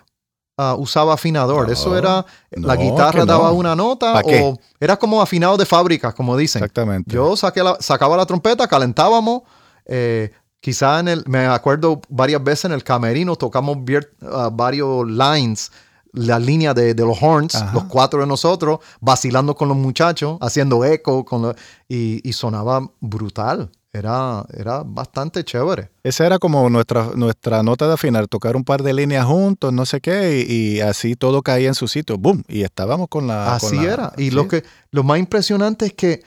[0.57, 1.72] ah, usaba afinador.
[1.72, 6.64] eso era, la guitarra daba una nota o era como afinado de fábrica, como dicen.
[6.64, 7.14] Exactamente.
[7.14, 9.43] Yo saqué la, sacaba la trompeta, calentábamos.
[9.86, 13.78] Eh, quizá en el, me acuerdo varias veces en el camerino tocamos
[14.22, 15.72] ah, varios lines
[16.12, 21.24] la línea de, los horns, los cuatro de nosotros, vacilando con los muchachos, haciendo eco
[21.24, 21.55] con
[21.88, 23.70] y, y, sonaba brutal.
[23.92, 25.90] Era, era bastante chévere.
[26.04, 29.86] Esa era como nuestra, nuestra nota de afinar, tocar un par de líneas juntos, no
[29.86, 32.44] sé qué, y, así todo caía en su sitio, ¡boom!
[32.48, 33.56] Y estábamos con la...
[33.56, 34.14] Así era.
[34.18, 36.24] Y lo, que, lo más impresionante es que,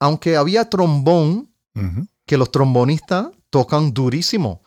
[0.00, 1.50] aunque había trombón,
[2.24, 4.62] que los trombonistas tocan durísimo,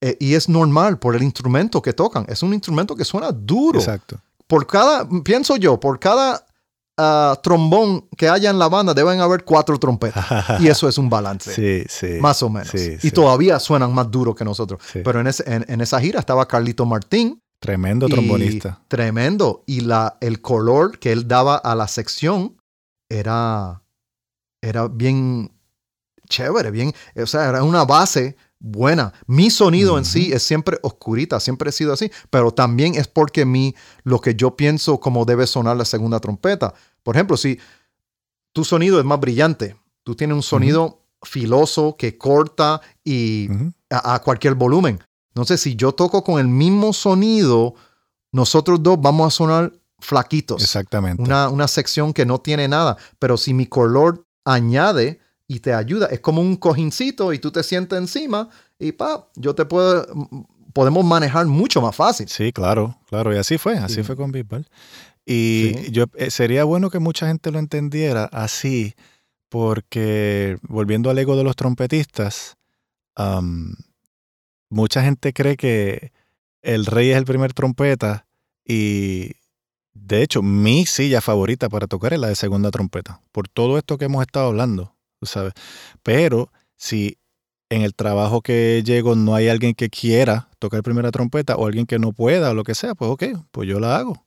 [0.00, 2.26] eh, y es normal por el instrumento que tocan.
[2.28, 3.78] Es un instrumento que suena duro.
[3.78, 4.20] Exacto.
[4.46, 6.44] Por cada, pienso yo, por cada
[6.98, 10.24] uh, trombón que haya en la banda deben haber cuatro trompetas.
[10.60, 11.52] y eso es un balance.
[11.52, 12.18] Sí, sí.
[12.20, 12.72] Más o menos.
[12.74, 14.80] y todavía suenan más duros que nosotros.
[14.92, 17.40] Pero en, en, esa gira estaba Carlito Martín.
[17.58, 18.80] Tremendo trombonista.
[18.88, 19.62] Tremendo.
[19.66, 22.56] Y la, el color que él daba a la sección
[23.08, 23.82] era,
[24.60, 25.50] era bien
[26.28, 29.12] chévere, bien, o sea, era una base buena.
[29.26, 33.44] Mi sonido en sí es siempre oscurita, siempre he sido así, pero también es porque
[33.44, 36.72] mi, lo que yo pienso como debe sonar la segunda trompeta.
[37.02, 37.60] Por ejemplo, si
[38.54, 43.48] tu sonido es más brillante, tú tienes un sonido filoso que corta y
[43.90, 44.98] a, cualquier volumen.
[45.34, 47.74] Entonces, si yo toco con el mismo sonido,
[48.32, 50.62] nosotros dos vamos a sonar flaquitos.
[50.62, 51.22] Exactamente.
[51.22, 56.06] Una, una sección que no tiene nada, pero si mi color añade y te ayuda.
[56.06, 60.06] Es como un cojincito y tú te sientes encima y pa, yo te puedo,
[60.72, 62.28] podemos manejar mucho más fácil.
[62.28, 63.34] Sí, claro, claro.
[63.34, 64.66] Y así fue, así fue con Bisbal.
[65.26, 68.94] Y yo, eh, sería bueno que mucha gente lo entendiera así,
[69.48, 72.56] porque volviendo al ego de los trompetistas,
[74.68, 76.12] mucha gente cree que
[76.62, 78.26] el rey es el primer trompeta
[78.66, 79.32] y
[79.92, 83.96] de hecho mi silla favorita para tocar es la de segunda trompeta, por todo esto
[83.96, 84.93] que hemos estado hablando
[85.26, 85.52] sabes.
[86.02, 87.18] Pero si
[87.70, 91.86] en el trabajo que llego no hay alguien que quiera tocar primera trompeta o alguien
[91.86, 94.24] que no pueda o lo que sea, pues ok, pues yo la hago.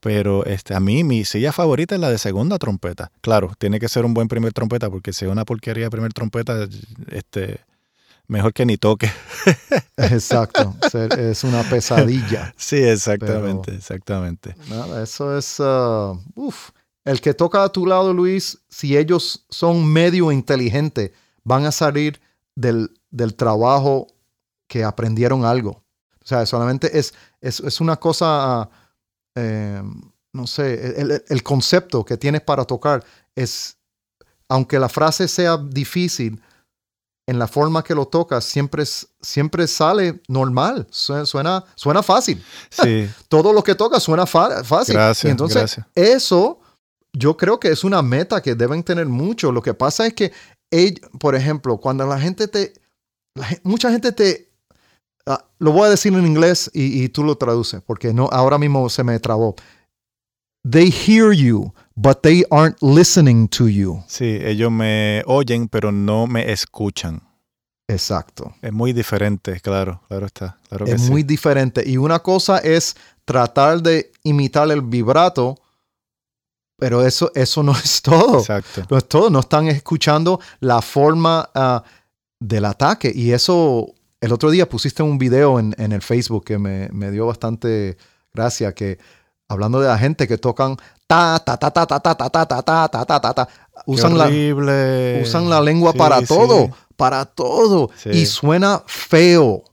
[0.00, 3.10] Pero este, a mí mi silla favorita es la de segunda trompeta.
[3.20, 6.12] Claro, tiene que ser un buen primer trompeta porque si es una porquería de primer
[6.12, 6.68] trompeta,
[7.10, 7.60] este,
[8.28, 9.10] mejor que ni toque.
[9.96, 10.76] Exacto,
[11.18, 12.54] es una pesadilla.
[12.58, 14.54] Sí, exactamente, exactamente.
[14.68, 16.18] Nada, eso es, uh,
[17.08, 21.10] el que toca a tu lado, Luis, si ellos son medio inteligentes,
[21.42, 22.20] van a salir
[22.54, 22.90] del,
[23.34, 24.08] trabajo
[24.66, 25.82] que aprendieron algo.
[26.22, 28.68] O sea, solamente es, es, una cosa,
[29.34, 29.82] eh,
[30.34, 33.02] no sé, el, concepto que tienes para tocar
[33.34, 33.78] es,
[34.46, 36.42] aunque la frase sea difícil,
[37.26, 38.84] en la forma que lo tocas, siempre,
[39.22, 40.86] siempre sale normal.
[40.90, 42.44] Suena, suena, fácil.
[42.68, 43.08] Sí.
[43.28, 44.94] Todo lo que tocas suena fácil.
[44.94, 45.24] Gracias.
[45.24, 46.57] Y entonces, eso
[47.12, 49.52] yo creo que es una meta que deben tener mucho.
[49.52, 50.32] Lo que pasa es que,
[51.18, 52.72] por ejemplo, cuando la gente te.
[53.62, 54.48] mucha gente te.
[55.26, 58.56] Ah, lo voy a decir en inglés y, y, tú lo traduces, porque no, ahora
[58.56, 59.54] mismo se me trabó.
[60.68, 64.02] They hear you, but they aren't listening to you.
[64.06, 67.22] Sí, ellos me oyen, pero no me escuchan.
[67.88, 68.54] Exacto.
[68.60, 70.58] Es muy diferente, claro, claro está.
[70.68, 71.82] Claro es muy diferente.
[71.86, 75.58] Y una cosa es tratar de imitar el vibrato,
[76.78, 78.38] pero eso, eso no es todo.
[78.38, 78.84] Exacto.
[78.88, 79.30] No es todo.
[79.30, 81.82] No están escuchando la forma ah,
[82.38, 83.12] del ataque.
[83.14, 87.10] Y eso, el otro día pusiste un video en, en el Facebook que me, me
[87.10, 87.96] dio bastante
[88.32, 88.98] gracia, que
[89.48, 90.76] hablando de la gente que tocan
[91.06, 93.48] ta ta ta ta ta ta ta ta ta ta ta ta ta ta
[93.86, 94.28] usan la
[95.22, 99.64] usan la lengua para todo, para todo y suena feo.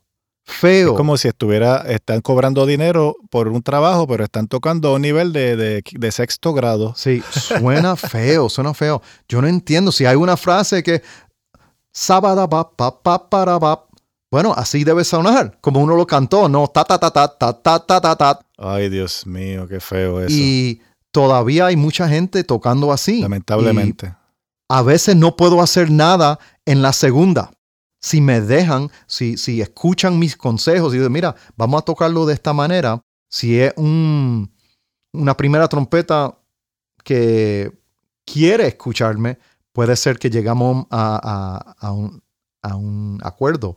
[0.48, 0.92] Feo.
[0.92, 5.02] Es como si estuviera, están cobrando dinero por un trabajo, pero están tocando a un
[5.02, 6.94] nivel de, de, de sexto grado.
[6.96, 9.02] Sí, suena feo, suena feo.
[9.28, 11.02] Yo no entiendo si hay una frase que
[11.92, 13.58] sábado pa pa pa para
[14.32, 17.80] bueno, así debe sonar, como uno lo cantó, no ta ta ta ta ta ta
[17.80, 18.40] ta ta ta.
[18.58, 20.36] Ay, Dios mío, qué feo eso.
[20.36, 20.82] Y
[21.12, 23.22] todavía hay mucha gente tocando así.
[23.22, 24.14] Lamentablemente.
[24.68, 27.52] a veces no puedo hacer nada en la segunda.
[28.06, 32.36] Si me dejan, si, si escuchan mis consejos y dicen, mira, vamos a tocarlo de
[32.36, 34.54] esta manera, si es un,
[35.12, 36.38] una primera trompeta
[37.04, 37.72] que
[38.24, 39.40] quiere escucharme,
[39.74, 42.22] puede ser que llegamos a, a, un,
[42.62, 43.76] a un acuerdo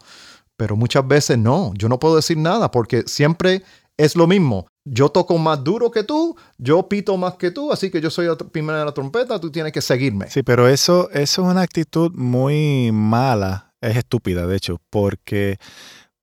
[0.59, 3.63] pero muchas veces no, yo no puedo decir nada porque siempre
[3.97, 4.67] es lo mismo.
[4.85, 8.27] Yo toco más duro que tú, yo pito más que tú, así que yo soy
[8.27, 10.29] la primera de la trompeta, tú tienes que seguirme.
[10.29, 15.59] Sí, pero eso, eso es una actitud muy mala, es estúpida de hecho, porque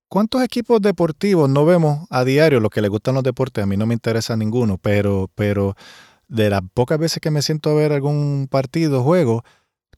[0.08, 3.64] ¿cuántos equipos deportivos no vemos a diario los que les gustan los deportes?
[3.64, 5.76] A mí no me interesa ninguno, pero, pero
[6.28, 9.44] de las pocas veces que me siento a ver algún partido, juego,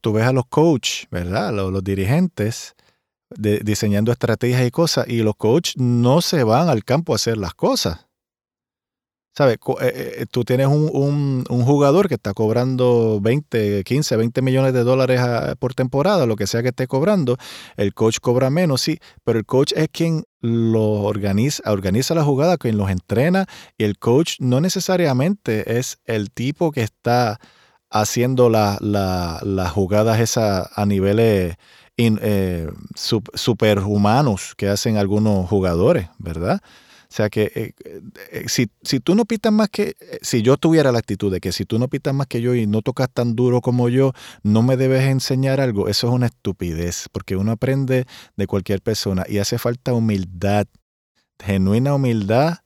[0.01, 1.53] tú ves a los coaches, ¿verdad?
[1.53, 2.76] Los, los dirigentes
[3.30, 7.53] diseñando estrategias y cosas, y los coaches no se van al campo a hacer las
[7.53, 8.07] cosas.
[9.38, 9.58] ¿Sabes?
[9.82, 15.22] Eh, eh, tú tienes un, jugador que está cobrando 20, 15, 20 millones de dólares
[15.60, 17.38] por temporada, lo que sea que esté cobrando.
[17.76, 22.58] El coach cobra menos, sí, pero el coach es quien lo organiza, organiza la jugada,
[22.58, 23.46] quien los entrena,
[23.78, 27.40] y el coach no necesariamente es el tipo que está
[27.92, 31.58] haciendo las jugadas esas a niveles
[31.96, 32.72] eh,
[33.36, 36.60] superhumanos que hacen algunos jugadores, ¿verdad?
[37.10, 37.74] O sea que eh,
[38.32, 41.51] eh, si, si, tú no pitas más que, si yo tuviera la actitud de que
[41.51, 44.12] si tú no pitas más que yo y no tocas tan duro como yo,
[44.43, 48.05] no me debes enseñar algo, eso es una estupidez, porque uno aprende
[48.36, 50.68] de cualquier persona y hace falta humildad,
[51.39, 52.58] genuina humildad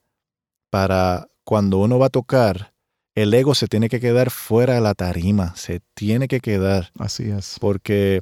[0.71, 2.73] para cuando uno va a tocar,
[3.13, 6.91] el ego se tiene que quedar fuera de la tarima, se tiene que quedar.
[6.97, 7.57] Así es.
[7.59, 8.21] Porque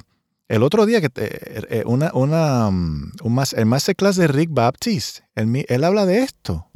[0.50, 5.84] el otro día, que eh, una, una, mm, un el masterclass de Rick Baptiste, él,
[5.84, 6.66] habla de esto.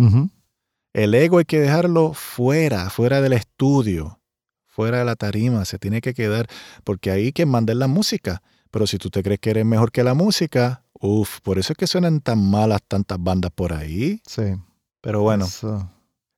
[0.92, 4.20] El ego hay que dejarlo fuera, fuera del estudio,
[4.64, 6.46] fuera de la tarima, se tiene que quedar,
[6.84, 8.42] porque ahí quien manda es la música.
[8.70, 11.76] Pero si tú te crees que eres mejor que la música, uff, por eso es
[11.76, 14.20] que suenan tan malas tantas bandas por ahí.
[14.24, 14.54] Sí.
[15.00, 15.48] Pero bueno,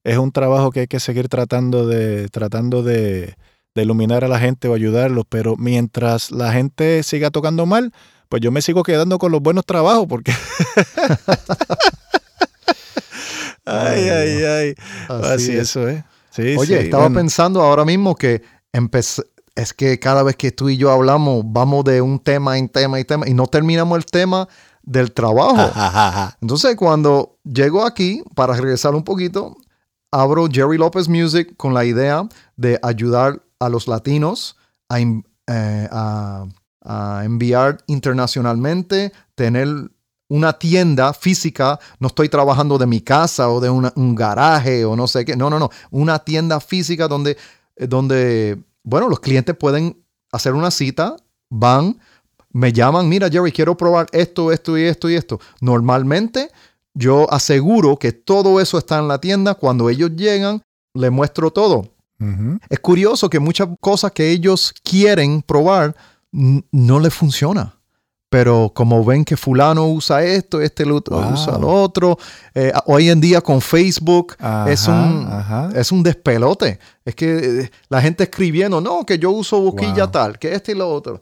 [0.05, 3.35] es un trabajo que hay que seguir tratando de, tratando de,
[3.77, 7.93] de iluminar a la gente o ayudarlos, pero mientras la gente siga tocando mal,
[8.31, 10.33] pues yo me sigo quedando con los buenos trabajos porque...
[13.67, 14.75] ay, ay, ay.
[15.09, 16.03] Así, eso es.
[16.59, 18.43] Oye, estaba pensando ahora mismo que
[19.55, 22.99] es que cada vez que tú y yo hablamos, vamos de un tema en tema
[22.99, 24.49] y tema y no terminamos el tema
[24.83, 25.71] del trabajo.
[26.41, 29.57] Entonces, cuando llego aquí, para regresar un poquito,
[30.11, 34.57] abro Jerry Lopez Music con la idea de ayudar a los latinos
[35.49, 36.47] eh, a,
[37.25, 39.67] enviar internacionalmente, tener
[40.29, 45.09] una tienda física, no estoy trabajando de mi casa o de un garaje o no
[45.09, 47.37] sé qué, no, no, no, una tienda física donde,
[47.75, 50.01] eh, donde, bueno, los clientes pueden
[50.31, 51.17] hacer una cita,
[51.51, 51.99] van,
[52.51, 55.41] me llaman, mira Jerry, quiero probar esto, esto y esto y esto.
[55.61, 56.51] Normalmente
[56.95, 60.63] yo aseguro que todo eso está en la tienda, cuando ellos llegan,
[60.95, 61.96] le muestro todo.
[62.69, 65.95] Es curioso que muchas cosas que ellos quieren probar
[66.33, 67.73] no les funciona.
[68.29, 72.19] Pero como ven que fulano usa esto, este usa lo otro,
[72.55, 74.37] eh, hoy en día con Facebook
[74.67, 75.29] es, un,
[75.75, 76.81] es un despelote.
[77.05, 80.75] Es que eh, la gente escribiendo, no, que yo uso boquilla tal, que este y
[80.75, 81.21] lo otro.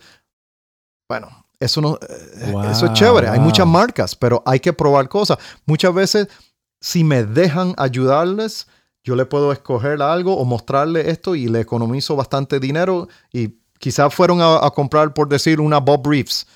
[1.06, 1.28] Bueno,
[1.60, 3.28] Eso, no, eh, eso es chévere.
[3.28, 5.38] Hay muchas marcas, pero hay que probar cosas.
[5.66, 6.28] Muchas veces,
[6.80, 8.66] si me dejan ayudarles,
[9.04, 14.12] yo le puedo escoger algo o mostrarle esto y le economizo bastante dinero y quizás
[14.14, 16.46] fueron a, comprar, por decir, una Bob Reeves.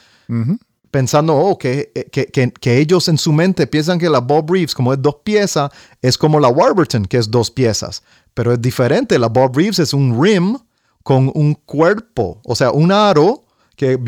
[0.90, 4.94] Pensando, oh, que, que, que, ellos en su mente piensan que la Bob Reeves, como
[4.94, 5.70] es dos piezas,
[6.00, 8.02] es como la Warburton, que es dos piezas.
[8.32, 9.18] Pero es diferente.
[9.18, 10.56] La Bob Reeves es un rim
[11.02, 13.44] con un cuerpo, o sea, un aro
[13.76, 13.98] que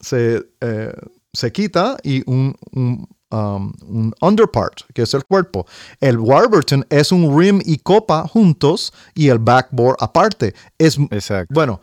[0.00, 0.92] se, eh,
[1.32, 5.66] se quita y un, un, um, un, underpart, que es el cuerpo.
[6.00, 10.54] El Warburton es un rim y copa juntos y el backboard aparte.
[10.78, 11.52] Es, Exacto.
[11.52, 11.80] Bueno,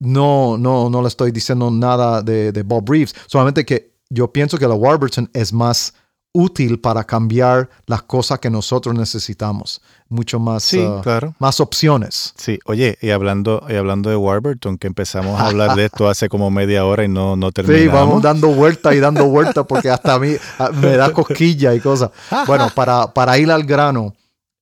[0.00, 4.58] no, no, no le estoy diciendo nada de, de Bob Reeves, solamente que yo pienso
[4.58, 5.94] que la Warburton es más
[6.32, 9.80] útil para cambiar las cosas que nosotros necesitamos.
[10.10, 11.34] Mucho más, uh, claro.
[11.38, 12.32] más opciones.
[12.36, 16.30] Sí, oye, y hablando, y hablando de Warburton, que empezamos a hablar de esto hace
[16.30, 17.82] como media hora y no, no terminamos.
[17.82, 20.34] Sí, vamos dando vueltas y dando vueltas porque hasta a mí
[20.80, 22.10] me da cosquilla y cosas.
[22.46, 24.14] Bueno, para, para ir al grano,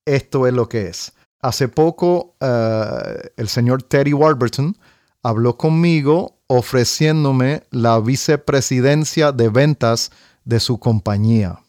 [0.05, 1.13] esto es lo que es.
[1.41, 4.77] Hace poco uh, el señor Terry Warburton
[5.23, 10.11] habló conmigo ofreciéndome la vicepresidencia de ventas
[10.45, 11.61] de su compañía.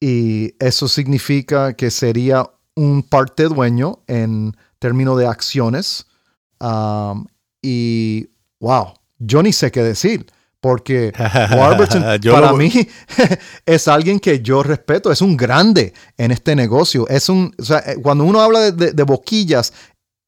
[0.00, 6.06] Y eso significa que sería un parte dueño en términos de acciones.
[7.62, 8.28] y
[8.60, 10.26] wow, yo ni sé qué decir.
[10.60, 11.12] Porque
[11.56, 12.72] Warburton para mí
[13.66, 17.06] es alguien que yo respeto, es un grande en este negocio.
[17.08, 19.72] Es un, eh, cuando uno habla de, boquillas,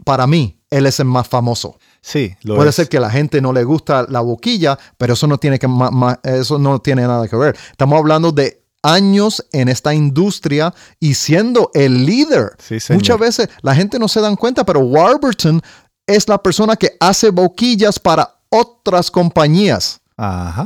[0.04, 1.78] para mí, él es el más famoso.
[2.00, 5.38] Sí, Puede ser que a la gente no le gusta la boquilla, pero eso no
[5.38, 5.66] tiene que
[6.22, 7.56] eso no tiene nada que ver.
[7.72, 12.56] Estamos hablando de años en esta industria y siendo el líder.
[12.90, 15.60] Muchas veces la gente no se dan cuenta, pero Warburton
[16.06, 20.00] es la persona que hace boquillas para otras compañías.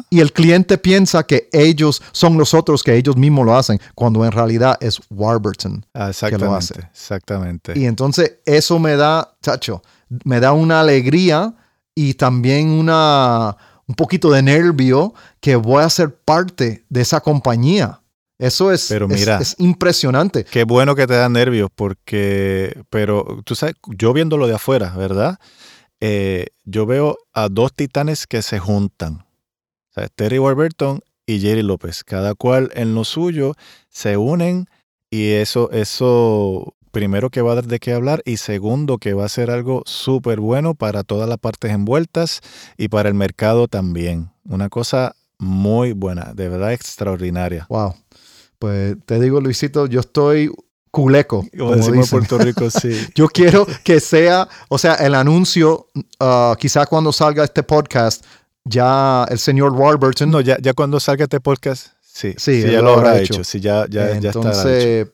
[0.09, 4.25] Y el cliente piensa que ellos son los otros, que ellos mismos lo hacen, cuando
[4.25, 6.75] en realidad es Warburton que lo hace.
[6.91, 7.79] Exactamente.
[7.79, 9.83] Y entonces eso me da, chacho,
[10.25, 11.55] me da una alegría
[11.95, 13.57] y también una,
[13.87, 18.01] un poquito de nervio que voy a ser parte de esa compañía.
[18.43, 20.45] Eso es, pero mira, es, impresionante.
[20.45, 25.39] Qué bueno que te da nervios porque, pero tú sabes, yo viéndolo de afuera, ¿verdad?
[26.01, 29.25] Eh, yo veo a dos titanes que se juntan.
[30.17, 33.55] Terry Warburton y Jerry López, cada cual en lo suyo,
[33.89, 34.67] se unen
[35.09, 39.25] y eso, eso primero que va a dar de qué hablar y segundo que va
[39.25, 42.41] a ser algo súper bueno para todas las partes envueltas
[42.77, 44.33] y para el mercado también.
[44.45, 47.67] Una cosa muy buena, de verdad extraordinaria.
[47.69, 47.95] Wow.
[48.63, 50.49] Pues te digo, Luisito, yo estoy
[50.93, 51.45] culeco.
[51.59, 52.93] Como, decimos Puerto Rico, sí.
[53.17, 55.89] yo quiero que sea, o sea, el anuncio,
[56.21, 58.25] uh, quizá cuando salga este podcast,
[58.65, 60.31] ya el señor Warburton.
[60.31, 63.43] No, ya, ya cuando salga este podcast, sí, sí, ya lo habrá hecho.
[63.43, 65.09] Sí, ya, ya, Entonces,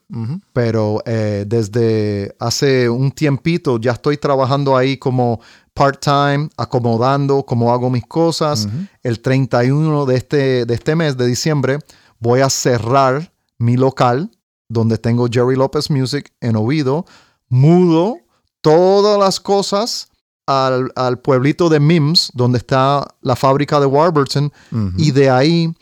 [0.53, 5.41] pero eh, desde hace un tiempito ya estoy trabajando ahí como
[5.73, 8.69] part-time, acomodando cómo hago mis cosas.
[9.03, 11.79] El 31 de este, de este mes de diciembre
[12.19, 14.31] voy a cerrar mi local
[14.69, 17.07] donde tengo Jerry Lopez Music en Ovido.
[17.49, 18.19] Mudo
[18.61, 20.09] todas las cosas
[20.47, 24.53] al, pueblito de Mims, donde está la fábrica de Warburton,
[24.97, 25.75] y de ahí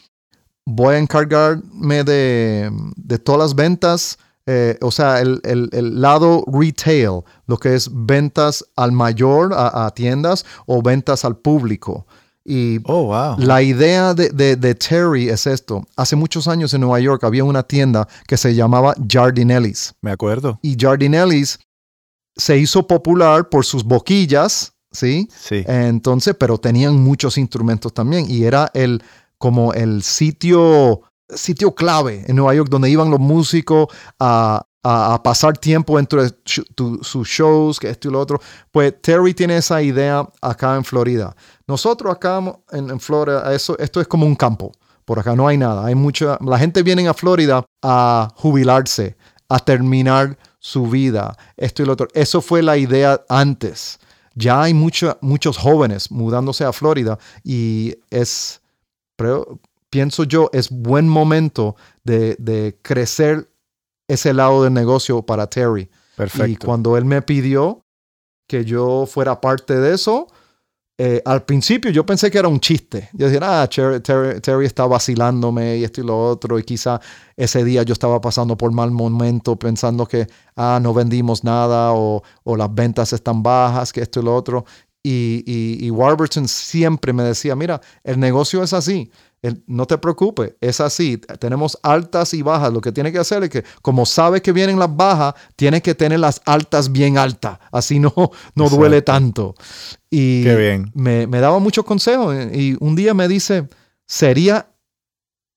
[0.64, 2.70] voy a encargarme de,
[3.24, 5.41] todas las ventas, eh, o sea, el,
[6.01, 12.07] lado retail, lo que es ventas al mayor, a, tiendas, o ventas al público.
[12.49, 15.84] Y oh, la idea de, de, Terry es esto.
[15.97, 19.94] Hace muchos años en Nueva York había una tienda que se llamaba Jardinelli's.
[20.01, 20.61] Me acuerdo.
[20.62, 21.59] Y Jardinelli's
[22.36, 25.28] se hizo popular por sus boquillas, ¿sí?
[25.36, 25.64] Sí.
[25.66, 29.03] Entonces, pero tenían muchos instrumentos también y era el
[29.38, 33.88] como el sitio sitio clave en Nueva York donde iban los músicos
[34.20, 34.66] a,
[35.22, 38.41] pasar tiempo entre sus shows, que esto y lo otro.
[38.70, 41.34] Pues Terry tiene esa idea acá en Florida.
[41.66, 42.41] Nosotros acá
[42.72, 44.72] en, en Florida, eso, esto es como un campo.
[45.05, 45.87] Por acá no hay nada.
[45.87, 49.16] Hay mucha, la gente viene a Florida a jubilarse,
[49.49, 52.09] a terminar su vida, esto y lo otro.
[52.12, 54.01] Eso fue la idea antes.
[54.34, 58.61] Ya hay muchos jóvenes mudándose a Florida y es,
[59.89, 63.49] pienso yo, es buen momento de, crecer
[64.09, 65.90] ese lado del negocio para Terry.
[66.16, 66.46] Perfecto.
[66.46, 67.84] Y cuando él me pidió
[68.48, 70.28] que yo fuera parte de eso,
[70.98, 73.11] eh, al principio yo pensé que era un chiste.
[73.12, 76.59] Yo decía, ah, Terry, está vacilándome y esto y lo otro.
[76.59, 77.00] Y quizá
[77.36, 80.26] ese día yo estaba pasando por mal momento pensando que,
[80.57, 82.22] ah, no vendimos nada o,
[82.57, 84.64] las ventas están bajas, que esto y lo otro.
[85.02, 89.11] Y, y, y Warburton siempre me decía, mira, el negocio es así.
[89.66, 91.18] No te preocupes, es así.
[91.39, 92.72] Tenemos altas y bajas.
[92.72, 95.95] Lo que tiene que hacer es que, como sabes que vienen las bajas, tienes que
[95.95, 97.59] tener las altas bien altas.
[97.70, 98.12] Así no,
[98.55, 99.55] no duele tanto.
[100.11, 100.91] Y Qué bien.
[100.95, 102.34] Me, me daba muchos consejos.
[102.53, 103.68] Y un día me dice,
[104.07, 104.68] sería,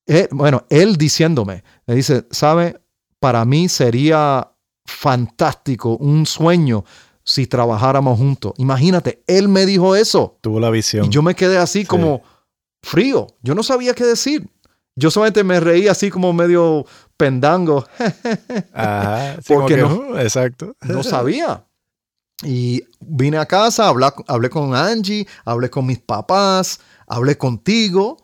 [0.05, 2.79] eh, bueno, él diciéndome, me dice, ¿sabe?
[3.19, 4.51] Para mí sería
[4.85, 6.83] fantástico, un sueño
[7.23, 8.53] si trabajáramos juntos.
[8.57, 10.37] Imagínate, él me dijo eso.
[10.41, 11.05] Tuvo la visión.
[11.05, 12.23] Y yo me quedé así como
[12.83, 13.27] frío.
[13.41, 14.49] Yo no sabía qué decir.
[14.95, 16.85] Yo solamente me reí así como medio
[17.17, 17.85] pendango.
[18.73, 19.35] Ajá.
[19.41, 20.75] sí, Porque que, no- uh, exacto.
[20.81, 21.65] No sabía.
[22.41, 28.15] Y vine a casa, hablé, hablé con Angie, hablé con mis papás, hablé contigo.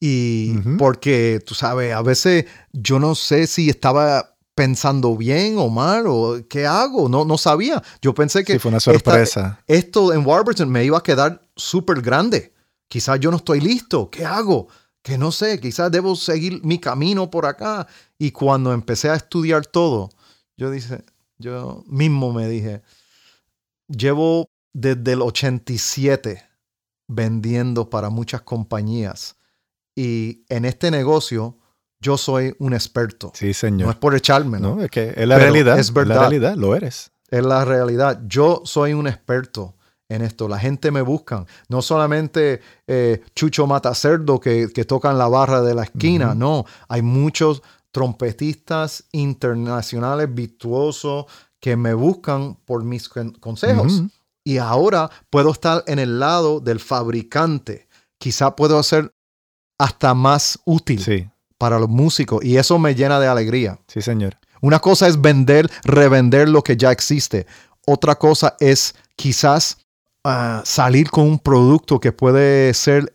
[0.00, 6.06] Y porque, tú sabes, a veces yo no sé si estaba pensando bien o mal
[6.08, 7.08] o qué hago.
[7.08, 7.80] No, no sabía.
[8.02, 9.62] Yo pensé que Sí, fue una esta- sorpresa.
[9.68, 12.52] esto en Warburton me iba a quedar súper grande.
[12.90, 14.10] Quizás yo no estoy listo.
[14.10, 14.66] ¿Qué hago?
[15.00, 17.86] Que no sé, quizás debo seguir mi camino por acá.
[18.18, 20.10] Y cuando empecé a estudiar todo,
[20.56, 21.04] yo dije,
[21.38, 22.82] yo mismo me dije,
[23.86, 26.42] llevo desde el 87
[27.06, 29.36] vendiendo para muchas compañías.
[29.94, 31.58] Y en este negocio
[32.00, 33.30] yo soy un experto.
[33.34, 34.00] Sí, No es señor.
[34.00, 35.78] por echarme, No, es que es la Pero realidad.
[35.78, 36.14] es Es verdad.
[36.16, 37.12] la realidad, lo eres.
[37.30, 38.20] es la realidad.
[38.26, 39.76] Yo soy un experto
[40.10, 40.46] en esto.
[40.48, 41.46] La gente me busca.
[41.68, 46.34] No solamente eh, Chucho Matacerdo que, que tocan la barra de la esquina.
[46.34, 51.24] No, hay muchos trompetistas internacionales virtuosos
[51.60, 54.02] que me buscan por mis con- consejos.
[54.44, 57.88] Y ahora puedo estar en el lado del fabricante.
[58.18, 59.12] Quizá puedo ser
[59.78, 63.78] hasta más útil Sí, para los músicos y eso me llena de alegría.
[63.86, 64.36] sí, señor.
[64.62, 67.46] Una cosa es vender, revender lo que ya existe.
[67.86, 69.78] Otra cosa es quizás
[70.24, 73.14] ah, salir con un producto que puede ser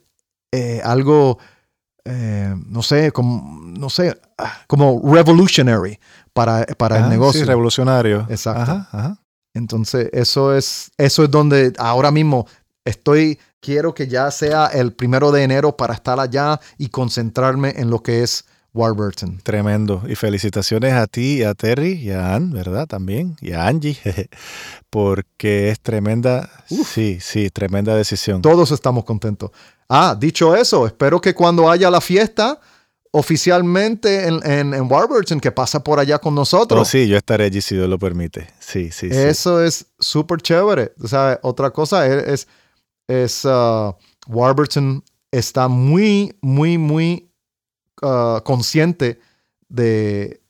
[0.52, 1.38] eh, algo,
[2.06, 6.00] eh, no sé, como, no sé, ah, como revolutionary
[6.34, 7.42] para, para Ajá, el negocio.
[7.42, 8.26] Sí, revolucionario.
[8.30, 8.62] Exacto.
[8.62, 9.22] Ajá, ajá.
[9.54, 12.46] Entonces, eso es, eso es donde ahora mismo
[12.86, 17.90] estoy, quiero que ya sea el primero de enero para estar allá y concentrarme en
[17.90, 18.46] lo que es
[18.76, 19.40] Warburton.
[19.42, 20.04] Tremendo.
[20.08, 22.86] Y felicitaciones a ti y a Terry y a Ann, ¿verdad?
[22.86, 23.38] También.
[23.42, 23.98] Y a Angie.
[24.90, 26.50] Porque es tremenda.
[26.68, 28.42] Sí, sí, tremenda decisión.
[28.42, 29.52] Todos estamos contentos.
[29.88, 32.60] Ah, dicho eso, espero que cuando haya la fiesta
[33.12, 36.82] oficialmente en, en, en Warburton, que pasa por allá con nosotros.
[36.82, 38.50] Oh, sí, yo estaré allí si Dios lo permite.
[38.60, 39.16] Sí, sí, sí.
[39.18, 40.94] Eso es súper chévere.
[41.02, 42.48] O sea, otra cosa es, es,
[43.08, 43.96] es, uh,
[44.28, 45.02] Warburton
[45.32, 47.25] está muy, muy, muy
[48.06, 49.20] uh, consciente
[49.68, 50.42] de,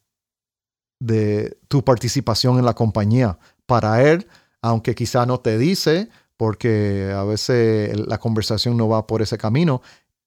[1.00, 3.38] de tu participación en la compañía.
[3.66, 4.28] Para él,
[4.62, 9.82] aunque quizá no te dice, porque a veces la conversación no va por ese camino,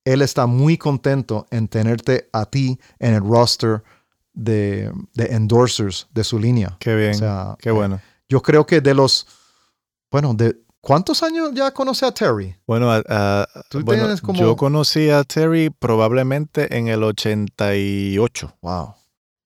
[0.05, 3.83] él está muy contento en tenerte a ti en el roster
[4.33, 6.77] de, de endorsers de su línea.
[6.81, 7.11] Qué bien.
[7.11, 8.01] O sea, Qué bueno.
[8.29, 9.27] yo creo que de los,
[10.11, 12.57] bueno, de ¿cuántos años ya conoce a Terry?
[12.67, 12.91] Bueno,
[13.69, 18.53] Tú bueno, como- yo conocí a Terry probablemente en el 88.
[18.63, 18.95] Wow.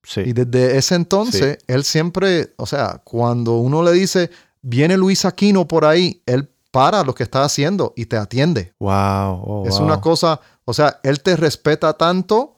[0.04, 0.20] Sí.
[0.26, 4.30] Y desde ese entonces, él siempre, o sea, cuando uno le dice,
[4.60, 8.72] viene Luis Aquino por ahí, él para lo que está haciendo y te atiende.
[8.80, 8.90] Wow.
[9.44, 9.84] oh, Es wow.
[9.84, 12.56] una cosa, o sea, él te respeta tanto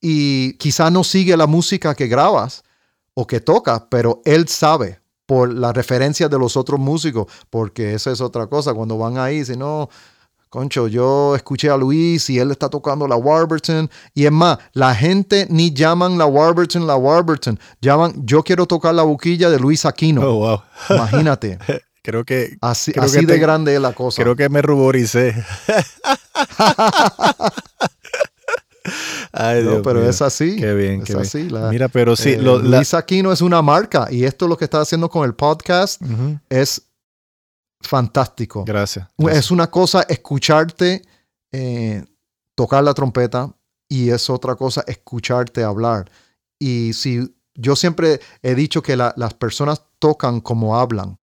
[0.00, 2.62] y quizá no sigue la música que grabas
[3.14, 8.10] o que tocas, pero él sabe por la referencia de los otros músicos, porque eso
[8.10, 9.88] es otra cosa, cuando van ahí, si no,
[10.48, 14.94] concho, yo escuché a Luis y él está tocando la Warburton, y es más, la
[14.94, 19.84] gente ni llaman la Warburton la Warburton, llaman, yo quiero tocar la buquilla de Luis
[19.84, 20.62] Aquino, Oh, wow.
[20.96, 21.58] imagínate,
[22.06, 24.22] Creo que, así, Creo así que de te- grande es la cosa.
[24.22, 25.34] creo que me ruboricé.
[29.36, 30.08] Ay, No, Dios pero mío.
[30.10, 30.56] es así.
[30.56, 31.22] Qué bien, es qué bien.
[31.26, 31.48] así.
[31.48, 34.56] la- Mira, pero sí, Eh, lo- la- Luis Aquino es una marca y esto lo
[34.56, 36.00] que está haciendo con el podcast
[36.48, 36.82] es
[37.82, 38.64] fantástico.
[38.64, 39.08] Gracias.
[39.18, 41.02] Es una cosa escucharte
[41.52, 42.04] eh,
[42.54, 43.54] tocar la trompeta
[43.88, 46.10] y es otra cosa escucharte hablar.
[46.58, 51.18] Y si yo siempre he dicho que la- las personas tocan como hablan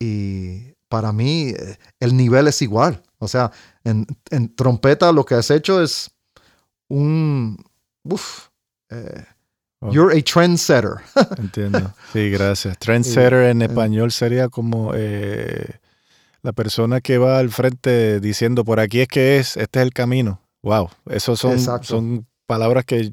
[0.00, 3.02] y para mí eh, el nivel es igual.
[3.18, 3.52] O sea,
[3.84, 6.10] en, en trompeta lo que has hecho es
[6.90, 7.56] un...
[8.04, 8.48] Uf,
[8.90, 9.24] eh,
[9.82, 9.90] Oh.
[9.90, 10.96] You're a trendsetter.
[11.38, 11.94] Entiendo.
[12.12, 12.78] Sí, gracias.
[12.78, 13.64] Trendsetter en eh.
[13.64, 15.78] español sería como eh,
[16.42, 19.94] la persona que va al frente diciendo por aquí es que es, este es el
[19.94, 20.42] camino.
[20.62, 21.88] Wow, esos son, Exacto.
[21.88, 23.12] son palabras que,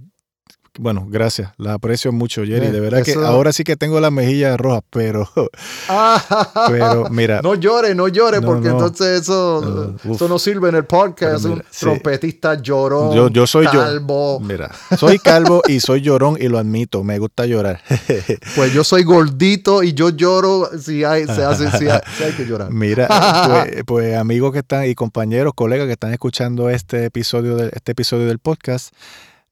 [0.79, 1.51] bueno, gracias.
[1.57, 2.67] La aprecio mucho, Jerry.
[2.67, 5.29] de verdad que ahora sí que tengo las mejillas rojas, pero.
[6.67, 7.41] pero mira.
[7.41, 11.45] No llore, no llore, porque entonces eso, eso no sirve en el podcast.
[11.45, 13.15] un trompetista llorón.
[13.15, 14.39] Yo, yo soy calvo.
[14.39, 17.03] Mira, soy calvo y soy llorón y lo admito.
[17.03, 17.81] Me gusta llorar.
[18.55, 22.71] pues yo soy gordito y yo lloro si hay, se hace, si hay, que llorar.
[22.71, 23.07] Mira,
[23.47, 27.91] pues, pues, amigos que están y compañeros, colegas que están escuchando este episodio, de, este
[27.93, 28.93] episodio del podcast.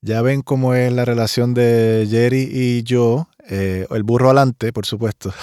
[0.06, 3.28] Ya ven cómo es la relación de Jerry y yo.
[3.50, 5.34] Eh, el burro adelante, por supuesto.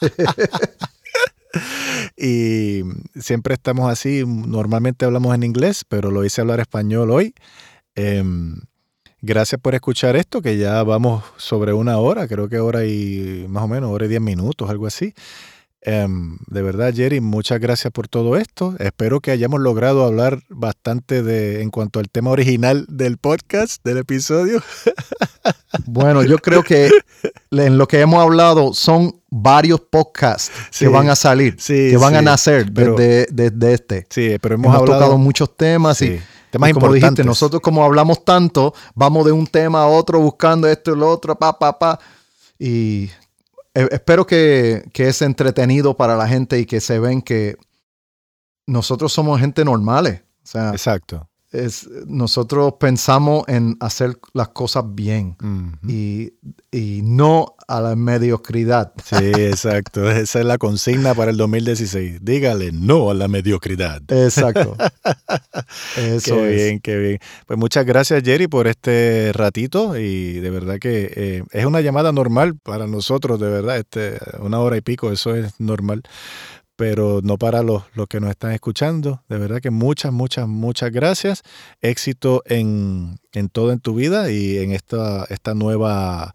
[2.16, 2.82] y
[3.20, 4.22] siempre estamos así.
[4.24, 7.34] Normalmente hablamos en inglés, pero lo hice hablar español hoy.
[7.96, 8.60] Em,
[9.22, 13.64] gracias por escuchar esto, que ya vamos sobre una hora, creo que hora y más
[13.64, 15.14] o menos, hora y diez minutos, algo así.
[15.88, 18.74] Em, de verdad, Jerry, muchas gracias por todo esto.
[18.80, 23.98] Espero que hayamos logrado hablar bastante de en cuanto al tema original del podcast, del
[23.98, 24.62] episodio.
[25.84, 26.90] Bueno, yo creo que
[27.50, 32.22] en lo que hemos hablado son varios podcasts que van a salir, que van a
[32.22, 34.06] nacer desde, este.
[34.08, 36.18] Sí, pero hemos, tocado muchos temas y
[36.50, 40.94] temas como dijiste, nosotros como hablamos tanto, vamos de un tema a otro buscando esto
[40.94, 42.00] y lo otro, pa, pa, pa.
[42.58, 43.10] Y
[43.76, 47.56] eh, espero que, es entretenido para la gente y que se ven que
[48.66, 50.22] nosotros somos gente normales.
[50.42, 51.28] O sea, Exacto.
[51.64, 55.36] Es, nosotros pensamos en hacer las cosas bien
[55.86, 56.32] y,
[57.02, 58.92] no a la mediocridad.
[59.02, 60.10] Sí, exacto.
[60.10, 62.18] Esa es la consigna para el 2016.
[62.22, 64.02] Dígale no a la mediocridad.
[64.08, 64.76] Exacto.
[65.96, 67.18] Eso qué bien, qué bien.
[67.46, 72.12] Pues muchas gracias, Jerry, por este ratito y de verdad que eh, es una llamada
[72.12, 73.78] normal para nosotros, de verdad.
[73.78, 76.02] Este, una hora y pico, eso es normal
[76.76, 79.22] pero no para los, los, que nos están escuchando.
[79.28, 81.42] De verdad que muchas, muchas, muchas gracias.
[81.80, 86.34] Éxito en, en todo en tu vida y en esta, esta nueva,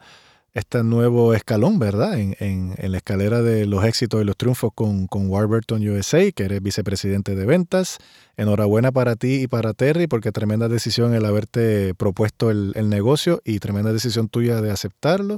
[0.53, 2.19] este nuevo escalón, ¿verdad?
[2.19, 6.43] En, en, la escalera de los éxitos y los triunfos con, con Warburton USA, que
[6.43, 7.99] eres vicepresidente de ventas.
[8.35, 13.41] Enhorabuena para ti y para Terry, porque tremenda decisión el haberte propuesto el, el negocio
[13.45, 15.37] y tremenda decisión tuya de aceptarlo.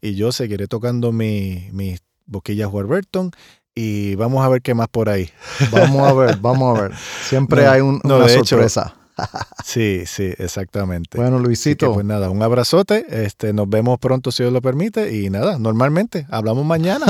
[0.00, 2.00] Y yo seguiré tocando mi, mis
[2.30, 3.32] boquillas Warburton
[3.74, 5.30] y vamos a ver qué más por ahí.
[5.70, 6.92] Vamos a ver, vamos a ver.
[6.96, 8.94] Siempre hay una sorpresa.
[9.64, 11.18] sí, sí, exactamente.
[11.18, 11.92] Bueno, Luisito.
[11.92, 13.06] pues nada, un abrazote.
[13.08, 15.14] Este, nos vemos pronto si Dios lo permite.
[15.14, 17.06] Y nada, normalmente hablamos mañana.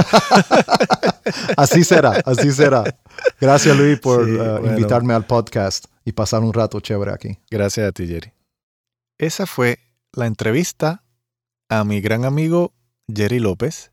[1.57, 2.85] así será, así será.
[3.41, 7.39] Gracias, Luis, por uh, invitarme al podcast y pasar un rato chévere aquí.
[7.51, 8.32] Gracias a ti, Jerry.
[9.19, 9.78] Esa fue
[10.12, 11.05] la entrevista
[11.69, 12.73] a mi gran amigo
[13.12, 13.93] Jerry López.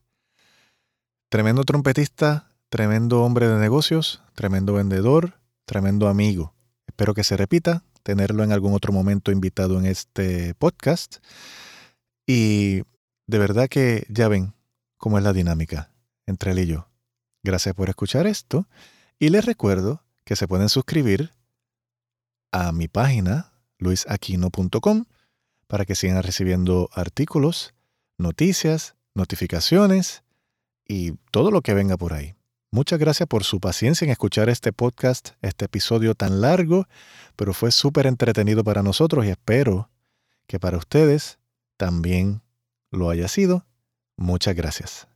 [1.30, 6.54] Tremendo trompetista Tremendo hombre de negocios, tremendo vendedor, tremendo amigo.
[6.86, 11.16] Espero que se repita, tenerlo en algún otro momento invitado en este podcast.
[12.26, 12.82] Y
[13.26, 14.52] de verdad que ya ven
[14.98, 15.90] cómo es la dinámica
[16.26, 16.88] entre él y yo.
[17.42, 18.68] Gracias por escuchar esto
[19.18, 21.30] y les recuerdo que se pueden suscribir
[22.52, 25.06] a mi página luisaquino.com
[25.66, 27.72] para que sigan recibiendo artículos,
[28.18, 30.22] noticias, notificaciones
[30.86, 32.37] y todo lo que venga por ahí.
[32.70, 36.86] Muchas gracias por su paciencia en escuchar este podcast, este episodio tan largo,
[37.34, 39.88] pero fue súper entretenido para nosotros y espero
[40.46, 41.38] que para ustedes
[41.78, 42.42] también
[42.90, 43.64] lo haya sido.
[44.18, 45.08] Muchas gracias.